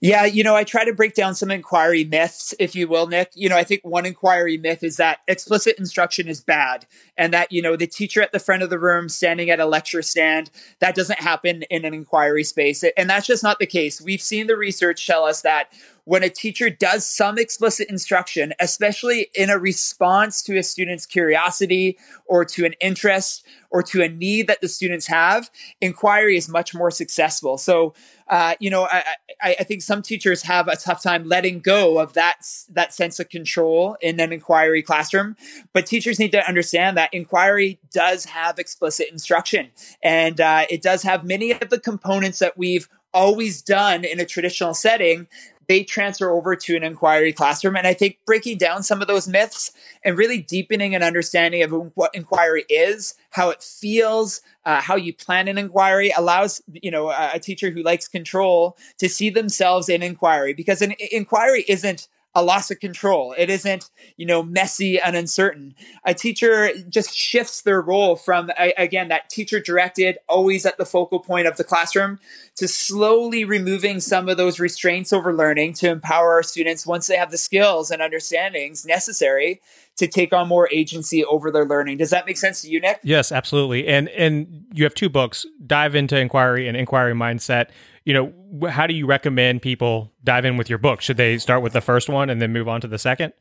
Yeah, 0.00 0.24
you 0.24 0.44
know, 0.44 0.54
I 0.54 0.64
try 0.64 0.84
to 0.84 0.92
break 0.92 1.14
down 1.14 1.34
some 1.34 1.50
inquiry 1.50 2.04
myths, 2.04 2.54
if 2.58 2.74
you 2.74 2.88
will, 2.88 3.06
Nick. 3.06 3.30
You 3.34 3.48
know, 3.48 3.56
I 3.56 3.64
think 3.64 3.82
one 3.82 4.06
inquiry 4.06 4.56
myth 4.56 4.82
is 4.82 4.96
that 4.96 5.20
explicit 5.28 5.78
instruction 5.78 6.28
is 6.28 6.40
bad 6.40 6.86
and 7.16 7.32
that, 7.32 7.52
you 7.52 7.62
know, 7.62 7.76
the 7.76 7.86
teacher 7.86 8.22
at 8.22 8.32
the 8.32 8.38
front 8.38 8.62
of 8.62 8.70
the 8.70 8.78
room 8.78 9.08
standing 9.08 9.50
at 9.50 9.60
a 9.60 9.66
lecture 9.66 10.02
stand, 10.02 10.50
that 10.80 10.94
doesn't 10.94 11.20
happen 11.20 11.62
in 11.64 11.84
an 11.84 11.94
inquiry 11.94 12.44
space. 12.44 12.84
And 12.96 13.08
that's 13.08 13.26
just 13.26 13.42
not 13.42 13.58
the 13.58 13.66
case. 13.66 14.00
We've 14.00 14.22
seen 14.22 14.46
the 14.46 14.56
research 14.56 15.06
tell 15.06 15.24
us 15.24 15.42
that 15.42 15.72
when 16.04 16.22
a 16.22 16.28
teacher 16.28 16.68
does 16.68 17.06
some 17.06 17.38
explicit 17.38 17.88
instruction, 17.88 18.52
especially 18.60 19.28
in 19.34 19.50
a 19.50 19.58
response 19.58 20.42
to 20.42 20.58
a 20.58 20.62
student's 20.62 21.06
curiosity 21.06 21.96
or 22.26 22.44
to 22.44 22.64
an 22.64 22.74
interest 22.80 23.44
or 23.70 23.82
to 23.82 24.02
a 24.02 24.08
need 24.08 24.48
that 24.48 24.60
the 24.60 24.68
students 24.68 25.06
have, 25.06 25.50
inquiry 25.80 26.36
is 26.36 26.48
much 26.48 26.74
more 26.74 26.90
successful. 26.90 27.56
So, 27.56 27.94
uh, 28.28 28.54
you 28.58 28.68
know, 28.68 28.88
I, 28.90 29.04
I, 29.40 29.56
I, 29.60 29.64
think 29.64 29.82
some 29.82 30.02
teachers 30.02 30.42
have 30.42 30.68
a 30.68 30.76
tough 30.76 31.02
time 31.02 31.24
letting 31.24 31.60
go 31.60 31.98
of 31.98 32.14
that 32.14 32.46
that 32.70 32.92
sense 32.92 33.18
of 33.20 33.28
control 33.28 33.96
in 34.00 34.18
an 34.20 34.32
inquiry 34.32 34.82
classroom. 34.82 35.36
But 35.72 35.86
teachers 35.86 36.18
need 36.18 36.32
to 36.32 36.46
understand 36.46 36.96
that 36.96 37.12
inquiry 37.12 37.78
does 37.92 38.26
have 38.26 38.58
explicit 38.58 39.08
instruction, 39.10 39.70
and 40.02 40.40
uh, 40.40 40.66
it 40.70 40.82
does 40.82 41.02
have 41.02 41.24
many 41.24 41.52
of 41.52 41.70
the 41.70 41.80
components 41.80 42.38
that 42.40 42.56
we've 42.58 42.88
always 43.14 43.60
done 43.62 44.04
in 44.04 44.20
a 44.20 44.24
traditional 44.24 44.74
setting 44.74 45.26
they 45.72 45.82
transfer 45.82 46.30
over 46.30 46.54
to 46.54 46.76
an 46.76 46.82
inquiry 46.82 47.32
classroom. 47.32 47.76
And 47.76 47.86
I 47.86 47.94
think 47.94 48.18
breaking 48.26 48.58
down 48.58 48.82
some 48.82 49.00
of 49.00 49.08
those 49.08 49.26
myths 49.26 49.72
and 50.04 50.18
really 50.18 50.36
deepening 50.36 50.94
an 50.94 51.02
understanding 51.02 51.62
of 51.62 51.72
what 51.94 52.14
inquiry 52.14 52.66
is, 52.68 53.14
how 53.30 53.48
it 53.48 53.62
feels, 53.62 54.42
uh, 54.66 54.82
how 54.82 54.96
you 54.96 55.14
plan 55.14 55.48
an 55.48 55.56
inquiry 55.56 56.12
allows 56.14 56.60
you 56.70 56.90
know 56.90 57.08
a, 57.08 57.30
a 57.34 57.38
teacher 57.38 57.70
who 57.70 57.82
likes 57.82 58.06
control 58.06 58.76
to 58.98 59.08
see 59.08 59.30
themselves 59.30 59.88
in 59.88 60.02
inquiry 60.02 60.52
because 60.52 60.82
an 60.82 60.92
inquiry 61.10 61.64
isn't 61.66 62.06
a 62.34 62.42
loss 62.42 62.70
of 62.70 62.80
control. 62.80 63.34
It 63.36 63.50
isn't, 63.50 63.90
you 64.16 64.24
know, 64.24 64.42
messy 64.42 64.98
and 64.98 65.14
uncertain. 65.14 65.74
A 66.04 66.14
teacher 66.14 66.70
just 66.88 67.14
shifts 67.14 67.62
their 67.62 67.80
role 67.80 68.16
from, 68.16 68.50
again, 68.78 69.08
that 69.08 69.28
teacher 69.28 69.60
directed, 69.60 70.18
always 70.28 70.64
at 70.64 70.78
the 70.78 70.86
focal 70.86 71.20
point 71.20 71.46
of 71.46 71.56
the 71.56 71.64
classroom, 71.64 72.18
to 72.56 72.66
slowly 72.68 73.44
removing 73.44 74.00
some 74.00 74.28
of 74.28 74.36
those 74.36 74.58
restraints 74.58 75.12
over 75.12 75.34
learning 75.34 75.74
to 75.74 75.90
empower 75.90 76.32
our 76.32 76.42
students 76.42 76.86
once 76.86 77.06
they 77.06 77.16
have 77.16 77.30
the 77.30 77.38
skills 77.38 77.90
and 77.90 78.00
understandings 78.00 78.86
necessary 78.86 79.60
to 79.96 80.06
take 80.06 80.32
on 80.32 80.48
more 80.48 80.68
agency 80.72 81.22
over 81.24 81.50
their 81.50 81.66
learning. 81.66 81.98
Does 81.98 82.10
that 82.10 82.24
make 82.24 82.38
sense 82.38 82.62
to 82.62 82.68
you, 82.68 82.80
Nick? 82.80 83.00
Yes, 83.02 83.30
absolutely. 83.30 83.86
And 83.86 84.08
and 84.10 84.64
you 84.72 84.84
have 84.84 84.94
two 84.94 85.10
books, 85.10 85.44
Dive 85.66 85.94
into 85.94 86.18
Inquiry 86.18 86.66
and 86.66 86.76
Inquiry 86.76 87.12
Mindset 87.12 87.68
you 88.04 88.14
know, 88.14 88.68
how 88.68 88.86
do 88.86 88.94
you 88.94 89.06
recommend 89.06 89.62
people 89.62 90.12
dive 90.24 90.44
in 90.44 90.56
with 90.56 90.68
your 90.68 90.78
book? 90.78 91.00
Should 91.00 91.16
they 91.16 91.38
start 91.38 91.62
with 91.62 91.72
the 91.72 91.80
first 91.80 92.08
one 92.08 92.30
and 92.30 92.40
then 92.40 92.52
move 92.52 92.68
on 92.68 92.80
to 92.80 92.88
the 92.88 92.98
second? 92.98 93.32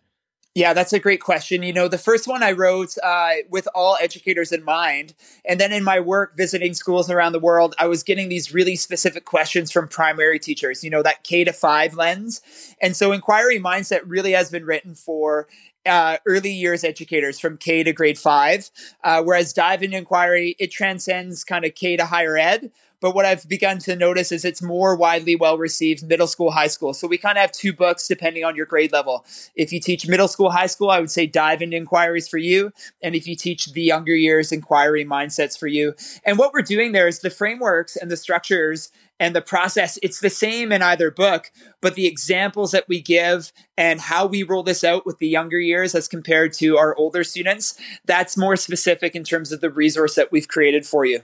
Yeah, 0.54 0.74
that's 0.74 0.92
a 0.92 1.00
great 1.00 1.22
question. 1.22 1.64
You 1.64 1.72
know, 1.72 1.88
the 1.88 1.98
first 1.98 2.28
one 2.28 2.44
I 2.44 2.52
wrote 2.52 2.98
uh, 3.02 3.36
with 3.50 3.70
all 3.74 3.98
educators 4.02 4.52
in 4.52 4.66
mind. 4.66 5.14
And 5.46 5.62
then 5.62 5.72
in 5.72 5.82
my 5.82 6.02
work 6.02 6.36
visiting 6.36 6.74
schools 6.74 7.10
around 7.10 7.32
the 7.32 7.40
world, 7.40 7.74
I 7.80 7.88
was 7.88 8.04
getting 8.04 8.28
these 8.28 8.54
really 8.54 8.76
specific 8.76 9.24
questions 9.24 9.72
from 9.72 9.88
primary 9.88 10.40
teachers, 10.40 10.84
you 10.84 10.90
know, 10.90 11.02
that 11.04 11.24
K 11.24 11.46
to 11.46 11.54
five 11.54 11.94
lens. 11.94 12.42
And 12.82 12.98
so 12.98 13.14
inquiry 13.14 13.62
mindset 13.62 14.02
really 14.06 14.34
has 14.34 14.50
been 14.50 14.66
written 14.66 14.94
for 14.94 15.48
uh, 15.86 16.18
early 16.26 16.52
years 16.52 16.84
educators 16.84 17.40
from 17.40 17.56
K 17.56 17.84
to 17.84 17.94
grade 17.94 18.20
five, 18.20 18.70
uh, 19.06 19.24
whereas 19.24 19.54
dive 19.54 19.82
into 19.82 19.98
inquiry, 19.98 20.58
it 20.60 20.70
transcends 20.70 21.46
kind 21.46 21.64
of 21.64 21.76
K 21.76 21.96
to 21.96 22.06
higher 22.06 22.38
ed 22.38 22.72
but 23.02 23.16
what 23.16 23.26
I've 23.26 23.50
begun 23.50 23.80
to 23.80 23.96
notice 23.96 24.32
is 24.32 24.46
it's 24.46 24.62
more 24.62 24.96
widely 24.96 25.36
well 25.36 25.58
received 25.58 26.08
middle 26.08 26.28
school, 26.28 26.52
high 26.52 26.68
school. 26.68 26.94
So 26.94 27.08
we 27.08 27.18
kind 27.18 27.38
of 27.38 27.42
have 27.42 27.52
two 27.52 27.74
books 27.74 28.08
depending 28.08 28.46
on 28.46 28.56
your 28.56 28.68
grade 28.68 28.92
level. 28.92 29.26
If 29.56 29.74
you 29.74 29.80
teach 29.82 30.08
middle 30.08 30.28
school, 30.28 30.52
high 30.52 30.68
school, 30.68 30.92
I 30.92 31.00
would 31.00 31.12
say 31.12 31.26
dive 31.26 31.62
into 31.62 31.76
inquiries 31.76 32.30
for 32.30 32.38
you. 32.38 32.72
And 33.02 33.16
if 33.16 33.28
you 33.28 33.36
teach 33.36 33.66
the 33.74 33.82
younger 33.82 34.16
years, 34.16 34.52
inquiry 34.52 35.04
mindsets 35.04 35.58
for 35.58 35.68
you. 35.68 35.96
And 36.24 36.38
what 36.38 36.54
we're 36.54 36.62
doing 36.62 36.92
there 36.92 37.08
is 37.08 37.20
the 37.20 37.30
frameworks 37.32 37.96
and 37.96 38.12
the 38.12 38.18
structures 38.18 38.92
and 39.20 39.36
the 39.36 39.42
process 39.42 40.00
it's 40.02 40.20
the 40.20 40.32
same 40.32 40.72
in 40.72 40.82
either 40.82 41.12
book 41.12 41.52
but 41.80 41.94
the 41.94 42.08
examples 42.08 42.72
that 42.72 42.88
we 42.88 43.00
give 43.00 43.54
and 43.78 44.02
how 44.02 44.26
we 44.26 44.42
roll 44.42 44.64
this 44.64 44.84
out 44.84 45.06
with 45.06 45.20
the 45.20 45.28
younger 45.28 45.60
years 45.60 45.94
as 45.94 46.08
compared 46.08 46.52
to 46.54 46.76
our 46.76 46.96
older 46.96 47.24
students 47.24 47.80
that's 48.04 48.36
more 48.36 48.56
specific 48.56 49.16
in 49.16 49.24
terms 49.24 49.52
of 49.52 49.62
the 49.62 49.70
resource 49.70 50.16
that 50.16 50.32
we've 50.32 50.48
created 50.48 50.88
for 50.88 51.06
you 51.06 51.22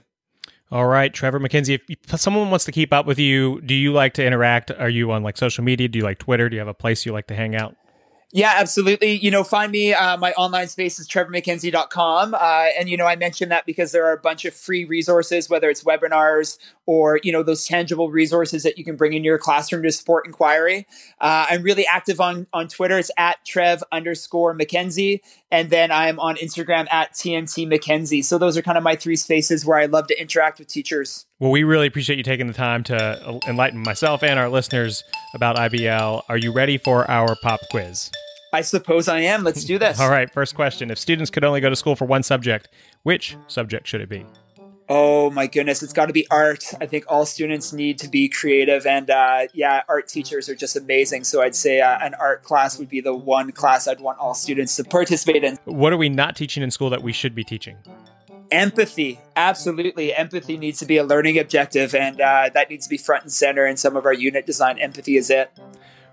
all 0.70 0.86
right, 0.86 1.12
Trevor 1.12 1.40
MacKenzie. 1.40 1.80
If 1.88 2.20
someone 2.20 2.50
wants 2.50 2.66
to 2.66 2.72
keep 2.72 2.92
up 2.92 3.06
with 3.06 3.18
you, 3.18 3.60
do 3.62 3.74
you 3.74 3.92
like 3.92 4.14
to 4.14 4.24
interact? 4.24 4.70
Are 4.70 4.88
you 4.88 5.10
on 5.12 5.22
like 5.22 5.36
social 5.38 5.64
media? 5.64 5.88
Do 5.88 5.98
you 5.98 6.04
like 6.04 6.18
Twitter? 6.18 6.48
Do 6.48 6.56
you 6.56 6.60
have 6.60 6.68
a 6.68 6.74
place 6.74 7.06
you 7.06 7.12
like 7.12 7.26
to 7.28 7.34
hang 7.34 7.56
out? 7.56 7.74
Yeah, 8.30 8.52
absolutely. 8.56 9.12
You 9.12 9.30
know, 9.30 9.42
find 9.42 9.72
me. 9.72 9.94
Uh, 9.94 10.18
my 10.18 10.32
online 10.32 10.68
space 10.68 10.98
is 10.98 11.08
trevormackenzie.com. 11.08 12.34
Uh, 12.34 12.66
and, 12.78 12.86
you 12.90 12.96
know, 12.98 13.06
I 13.06 13.16
mentioned 13.16 13.50
that 13.52 13.64
because 13.64 13.90
there 13.92 14.04
are 14.06 14.12
a 14.12 14.20
bunch 14.20 14.44
of 14.44 14.52
free 14.52 14.84
resources, 14.84 15.48
whether 15.48 15.70
it's 15.70 15.82
webinars 15.82 16.58
or, 16.84 17.20
you 17.22 17.32
know, 17.32 17.42
those 17.42 17.64
tangible 17.66 18.10
resources 18.10 18.64
that 18.64 18.76
you 18.76 18.84
can 18.84 18.96
bring 18.96 19.14
in 19.14 19.24
your 19.24 19.38
classroom 19.38 19.82
to 19.82 19.90
support 19.90 20.26
inquiry. 20.26 20.86
Uh, 21.22 21.46
I'm 21.48 21.62
really 21.62 21.86
active 21.86 22.20
on, 22.20 22.46
on 22.52 22.68
Twitter. 22.68 22.98
It's 22.98 23.10
at 23.16 23.42
trev 23.46 23.82
underscore 23.92 24.54
MacKenzie. 24.54 25.20
And 25.50 25.70
then 25.70 25.90
I'm 25.90 26.20
on 26.20 26.36
Instagram 26.36 26.86
at 26.92 27.14
TMT 27.14 27.66
MacKenzie. 27.66 28.22
So 28.22 28.36
those 28.36 28.58
are 28.58 28.62
kind 28.62 28.76
of 28.76 28.84
my 28.84 28.94
three 28.94 29.16
spaces 29.16 29.64
where 29.64 29.78
I 29.78 29.86
love 29.86 30.06
to 30.08 30.20
interact 30.20 30.58
with 30.58 30.68
teachers. 30.68 31.27
Well, 31.40 31.52
we 31.52 31.62
really 31.62 31.86
appreciate 31.86 32.16
you 32.16 32.24
taking 32.24 32.48
the 32.48 32.52
time 32.52 32.82
to 32.84 33.38
enlighten 33.46 33.78
myself 33.78 34.24
and 34.24 34.40
our 34.40 34.48
listeners 34.48 35.04
about 35.34 35.54
IBL. 35.54 36.22
Are 36.28 36.36
you 36.36 36.52
ready 36.52 36.78
for 36.78 37.08
our 37.08 37.36
pop 37.36 37.60
quiz? 37.70 38.10
I 38.52 38.62
suppose 38.62 39.06
I 39.06 39.20
am. 39.20 39.44
Let's 39.44 39.62
do 39.62 39.78
this. 39.78 40.00
All 40.00 40.10
right. 40.10 40.28
First 40.32 40.56
question. 40.56 40.90
If 40.90 40.98
students 40.98 41.30
could 41.30 41.44
only 41.44 41.60
go 41.60 41.70
to 41.70 41.76
school 41.76 41.94
for 41.94 42.06
one 42.06 42.24
subject, 42.24 42.68
which 43.04 43.36
subject 43.46 43.86
should 43.86 44.00
it 44.00 44.08
be? 44.08 44.26
Oh 44.88 45.30
my 45.30 45.46
goodness, 45.46 45.82
it's 45.82 45.92
got 45.92 46.06
to 46.06 46.14
be 46.14 46.26
art. 46.30 46.64
I 46.80 46.86
think 46.86 47.04
all 47.08 47.26
students 47.26 47.74
need 47.74 47.98
to 47.98 48.08
be 48.08 48.26
creative, 48.26 48.86
and 48.86 49.10
uh, 49.10 49.42
yeah, 49.52 49.82
art 49.86 50.08
teachers 50.08 50.48
are 50.48 50.54
just 50.54 50.76
amazing. 50.76 51.24
So 51.24 51.42
I'd 51.42 51.54
say 51.54 51.82
uh, 51.82 51.98
an 52.00 52.14
art 52.14 52.42
class 52.42 52.78
would 52.78 52.88
be 52.88 53.02
the 53.02 53.14
one 53.14 53.52
class 53.52 53.86
I'd 53.86 54.00
want 54.00 54.18
all 54.18 54.32
students 54.32 54.76
to 54.76 54.84
participate 54.84 55.44
in. 55.44 55.58
What 55.66 55.92
are 55.92 55.98
we 55.98 56.08
not 56.08 56.36
teaching 56.36 56.62
in 56.62 56.70
school 56.70 56.88
that 56.88 57.02
we 57.02 57.12
should 57.12 57.34
be 57.34 57.44
teaching? 57.44 57.76
Empathy, 58.50 59.20
absolutely. 59.36 60.14
Empathy 60.14 60.56
needs 60.56 60.78
to 60.78 60.86
be 60.86 60.96
a 60.96 61.04
learning 61.04 61.38
objective, 61.38 61.94
and 61.94 62.20
uh, 62.20 62.50
that 62.54 62.70
needs 62.70 62.86
to 62.86 62.90
be 62.90 62.96
front 62.96 63.24
and 63.24 63.32
center 63.32 63.66
in 63.66 63.76
some 63.76 63.96
of 63.96 64.06
our 64.06 64.14
unit 64.14 64.46
design. 64.46 64.78
Empathy 64.78 65.16
is 65.16 65.30
it. 65.30 65.50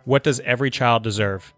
What 0.03 0.23
does 0.23 0.39
every 0.41 0.69
child 0.69 1.03
deserve? 1.03 1.53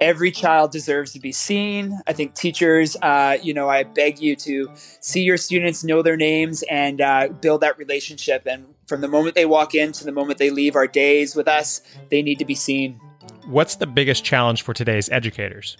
every 0.00 0.30
child 0.30 0.70
deserves 0.70 1.12
to 1.12 1.20
be 1.20 1.32
seen. 1.32 1.98
I 2.06 2.12
think 2.12 2.34
teachers, 2.34 2.96
uh, 3.02 3.38
you 3.42 3.54
know, 3.54 3.68
I 3.68 3.82
beg 3.82 4.20
you 4.20 4.36
to 4.36 4.70
see 4.74 5.22
your 5.22 5.36
students, 5.36 5.84
know 5.84 6.02
their 6.02 6.16
names, 6.16 6.62
and 6.70 7.00
uh, 7.00 7.28
build 7.28 7.60
that 7.62 7.78
relationship. 7.78 8.46
And 8.46 8.66
from 8.86 9.00
the 9.00 9.08
moment 9.08 9.34
they 9.34 9.46
walk 9.46 9.74
in 9.74 9.92
to 9.92 10.04
the 10.04 10.12
moment 10.12 10.38
they 10.38 10.50
leave 10.50 10.76
our 10.76 10.86
days 10.86 11.34
with 11.34 11.48
us, 11.48 11.80
they 12.10 12.22
need 12.22 12.38
to 12.38 12.44
be 12.44 12.54
seen. 12.54 13.00
What's 13.46 13.76
the 13.76 13.86
biggest 13.86 14.24
challenge 14.24 14.62
for 14.62 14.72
today's 14.74 15.08
educators? 15.10 15.76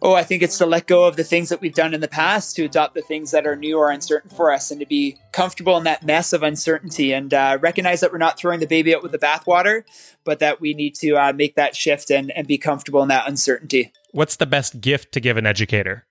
Oh, 0.00 0.14
I 0.14 0.22
think 0.22 0.42
it's 0.42 0.58
to 0.58 0.66
let 0.66 0.86
go 0.86 1.04
of 1.04 1.16
the 1.16 1.24
things 1.24 1.48
that 1.48 1.60
we've 1.60 1.74
done 1.74 1.94
in 1.94 2.00
the 2.00 2.08
past, 2.08 2.56
to 2.56 2.64
adopt 2.64 2.94
the 2.94 3.02
things 3.02 3.30
that 3.30 3.46
are 3.46 3.56
new 3.56 3.78
or 3.78 3.90
uncertain 3.90 4.30
for 4.30 4.52
us, 4.52 4.70
and 4.70 4.80
to 4.80 4.86
be 4.86 5.18
comfortable 5.32 5.76
in 5.76 5.84
that 5.84 6.04
mess 6.04 6.32
of 6.32 6.42
uncertainty 6.42 7.12
and 7.12 7.32
uh, 7.32 7.58
recognize 7.60 8.00
that 8.00 8.12
we're 8.12 8.18
not 8.18 8.38
throwing 8.38 8.60
the 8.60 8.66
baby 8.66 8.94
out 8.94 9.02
with 9.02 9.12
the 9.12 9.18
bathwater, 9.18 9.84
but 10.24 10.38
that 10.38 10.60
we 10.60 10.74
need 10.74 10.94
to 10.96 11.16
uh, 11.16 11.32
make 11.32 11.56
that 11.56 11.76
shift 11.76 12.10
and, 12.10 12.30
and 12.32 12.46
be 12.46 12.58
comfortable 12.58 13.02
in 13.02 13.08
that 13.08 13.28
uncertainty. 13.28 13.92
What's 14.12 14.36
the 14.36 14.46
best 14.46 14.80
gift 14.80 15.12
to 15.12 15.20
give 15.20 15.36
an 15.36 15.46
educator? 15.46 16.06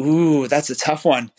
Ooh, 0.00 0.46
that's 0.46 0.70
a 0.70 0.76
tough 0.76 1.04
one. 1.04 1.32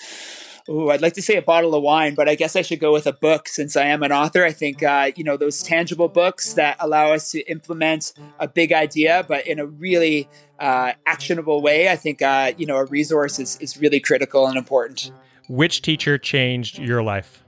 Ooh, 0.69 0.91
I'd 0.91 1.01
like 1.01 1.13
to 1.13 1.21
say 1.21 1.35
a 1.35 1.41
bottle 1.41 1.73
of 1.73 1.81
wine, 1.81 2.13
but 2.13 2.29
I 2.29 2.35
guess 2.35 2.55
I 2.55 2.61
should 2.61 2.79
go 2.79 2.93
with 2.93 3.07
a 3.07 3.13
book 3.13 3.47
since 3.47 3.75
I 3.75 3.85
am 3.85 4.03
an 4.03 4.11
author. 4.11 4.45
I 4.45 4.51
think, 4.51 4.83
uh, 4.83 5.11
you 5.15 5.23
know, 5.23 5.35
those 5.35 5.63
tangible 5.63 6.07
books 6.07 6.53
that 6.53 6.77
allow 6.79 7.11
us 7.11 7.31
to 7.31 7.41
implement 7.49 8.13
a 8.39 8.47
big 8.47 8.71
idea, 8.71 9.25
but 9.27 9.47
in 9.47 9.57
a 9.57 9.65
really 9.65 10.29
uh, 10.59 10.93
actionable 11.07 11.63
way, 11.63 11.89
I 11.89 11.95
think, 11.95 12.21
uh, 12.21 12.51
you 12.55 12.67
know, 12.67 12.77
a 12.77 12.85
resource 12.85 13.39
is, 13.39 13.57
is 13.59 13.77
really 13.77 13.99
critical 13.99 14.45
and 14.45 14.57
important. 14.57 15.11
Which 15.47 15.81
teacher 15.81 16.19
changed 16.19 16.77
your 16.77 17.01
life? 17.01 17.43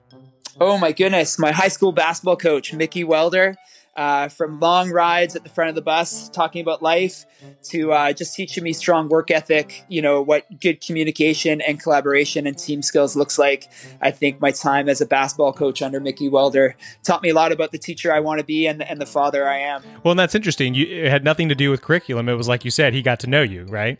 Oh, 0.59 0.79
my 0.79 0.91
goodness. 0.91 1.37
My 1.37 1.51
high 1.51 1.67
school 1.67 1.91
basketball 1.91 2.37
coach, 2.37 2.73
Mickey 2.73 3.03
Welder 3.03 3.55
uh, 3.95 4.29
from 4.29 4.59
long 4.59 4.89
rides 4.91 5.35
at 5.35 5.43
the 5.43 5.49
front 5.49 5.69
of 5.69 5.75
the 5.75 5.81
bus 5.81 6.29
talking 6.29 6.61
about 6.61 6.81
life 6.81 7.25
to 7.63 7.91
uh, 7.91 8.13
just 8.13 8.35
teaching 8.35 8.63
me 8.63 8.73
strong 8.73 9.09
work 9.09 9.29
ethic, 9.31 9.83
you 9.89 10.01
know, 10.01 10.21
what 10.21 10.45
good 10.59 10.79
communication 10.79 11.61
and 11.61 11.79
collaboration 11.81 12.47
and 12.47 12.57
team 12.57 12.81
skills 12.81 13.15
looks 13.15 13.37
like. 13.37 13.69
I 14.01 14.11
think 14.11 14.39
my 14.39 14.51
time 14.51 14.87
as 14.87 15.01
a 15.01 15.05
basketball 15.05 15.53
coach 15.53 15.81
under 15.81 15.99
Mickey 15.99 16.29
Welder 16.29 16.75
taught 17.03 17.21
me 17.21 17.29
a 17.29 17.33
lot 17.33 17.51
about 17.51 17.71
the 17.71 17.77
teacher 17.77 18.13
I 18.13 18.21
want 18.21 18.39
to 18.39 18.45
be 18.45 18.67
and, 18.67 18.81
and 18.81 19.01
the 19.01 19.05
father 19.05 19.47
I 19.47 19.57
am. 19.57 19.83
Well, 20.03 20.11
and 20.11 20.19
that's 20.19 20.35
interesting. 20.35 20.73
You, 20.73 20.85
it 20.85 21.09
had 21.09 21.23
nothing 21.23 21.49
to 21.49 21.55
do 21.55 21.69
with 21.69 21.81
curriculum. 21.81 22.29
It 22.29 22.35
was 22.35 22.47
like 22.47 22.63
you 22.63 22.71
said, 22.71 22.93
he 22.93 23.01
got 23.01 23.19
to 23.21 23.27
know 23.27 23.41
you, 23.41 23.65
right? 23.65 23.99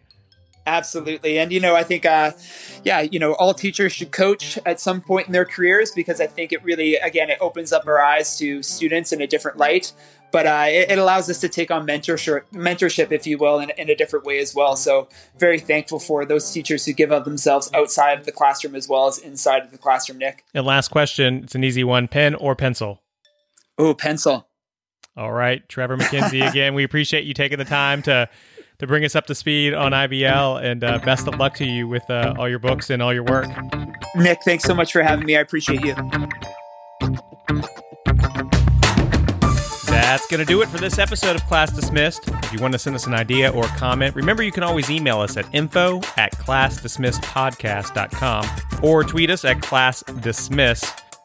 Absolutely. 0.68 1.40
And, 1.40 1.52
you 1.52 1.60
know, 1.60 1.76
I 1.76 1.84
think, 1.84 2.06
uh, 2.06 2.32
yeah, 2.84 3.02
you 3.02 3.20
know, 3.20 3.34
all 3.34 3.54
teachers 3.54 3.92
should 3.94 4.12
coach 4.12 4.60
at 4.66 4.80
some 4.80 5.02
point 5.02 5.28
in 5.28 5.34
their 5.34 5.46
careers 5.46 5.92
because 5.92 6.22
I 6.22 6.28
think 6.28 6.52
it 6.52 6.64
really, 6.64 6.96
again, 6.96 7.30
it 7.30 7.40
opens 7.42 7.74
up 7.74 7.88
our 7.88 8.02
eyes 8.02 8.38
to 8.38 8.62
students 8.62 9.12
in 9.12 9.22
a 9.22 9.28
different 9.28 9.58
light. 9.58 9.94
But 10.32 10.46
uh, 10.46 10.66
it, 10.70 10.92
it, 10.92 10.98
allows 10.98 11.30
us 11.30 11.40
to 11.42 11.50
take 11.50 11.72
on 11.72 11.86
mentorship, 11.86 12.44
mentorship, 12.54 13.12
if 13.12 13.28
you 13.28 13.38
will, 13.38 13.60
in, 13.60 13.70
in 13.72 13.90
a 13.90 13.96
different 13.96 14.26
way 14.26 14.40
as 14.40 14.56
well. 14.56 14.78
So, 14.78 15.10
very 15.38 15.60
thankful 15.60 16.00
for 16.00 16.24
those 16.24 16.50
teachers 16.52 16.86
who 16.86 16.94
give 16.94 17.12
of 17.12 17.26
themselves 17.26 17.70
outside 17.74 18.18
of 18.18 18.26
the 18.26 18.32
classroom 18.32 18.74
as 18.74 18.88
well 18.88 19.08
as 19.08 19.18
inside 19.18 19.64
of 19.64 19.72
the 19.72 19.78
classroom, 19.78 20.20
Nick. 20.20 20.46
And 20.54 20.66
last 20.66 20.88
question 20.88 21.44
it's 21.44 21.54
an 21.54 21.66
easy 21.66 21.84
one 21.84 22.08
pen 22.08 22.34
or 22.36 22.56
pencil? 22.56 23.02
Oh, 23.78 23.94
pencil. 23.94 24.48
All 25.18 25.34
right. 25.34 25.68
Trevor 25.68 25.98
MacKenzie, 25.98 26.48
again, 26.50 26.74
we 26.74 26.86
appreciate 26.86 27.26
you 27.26 27.34
taking 27.34 27.58
the 27.58 27.66
time 27.66 28.02
to 28.04 28.30
to 28.82 28.88
bring 28.88 29.06
us 29.06 29.16
up 29.16 29.26
to 29.28 29.36
speed 29.36 29.74
on 29.74 29.94
IBL. 29.94 30.62
And 30.64 30.84
uh, 30.84 30.98
best 31.00 31.26
of 31.28 31.40
luck 31.40 31.56
to 31.56 31.66
you 31.66 31.88
with 31.88 32.08
uh, 32.10 32.36
all 32.38 32.50
your 32.50 32.60
books 32.60 32.90
and 32.90 33.02
all 33.02 33.14
your 33.14 33.24
work. 33.24 33.48
Nick, 34.16 34.40
thanks 34.44 34.66
so 34.66 34.76
much 34.76 34.92
for 34.92 35.02
having 35.04 35.26
me. 35.26 35.38
I 35.38 35.42
appreciate 35.42 35.86
you. 35.86 35.96
That's 39.86 40.28
going 40.28 40.40
to 40.40 40.46
do 40.46 40.62
it 40.64 40.68
for 40.68 40.80
this 40.80 41.00
episode 41.00 41.36
of 41.36 41.44
Class 41.46 41.72
Dismissed. 41.72 42.28
If 42.28 42.52
you 42.52 42.60
want 42.60 42.74
to 42.74 42.80
send 42.80 42.96
us 42.96 43.06
an 43.06 43.14
idea 43.14 43.52
or 43.52 43.66
comment, 43.66 44.16
remember 44.16 44.42
you 44.42 44.52
can 44.52 44.64
always 44.64 44.90
email 44.90 45.20
us 45.20 45.38
at 45.38 45.46
info 45.54 45.98
at 46.18 46.32
classdismissedpodcast.com 46.34 48.46
or 48.84 49.04
tweet 49.04 49.30
us 49.30 49.46
at 49.46 49.58
classdismiss. 49.58 51.11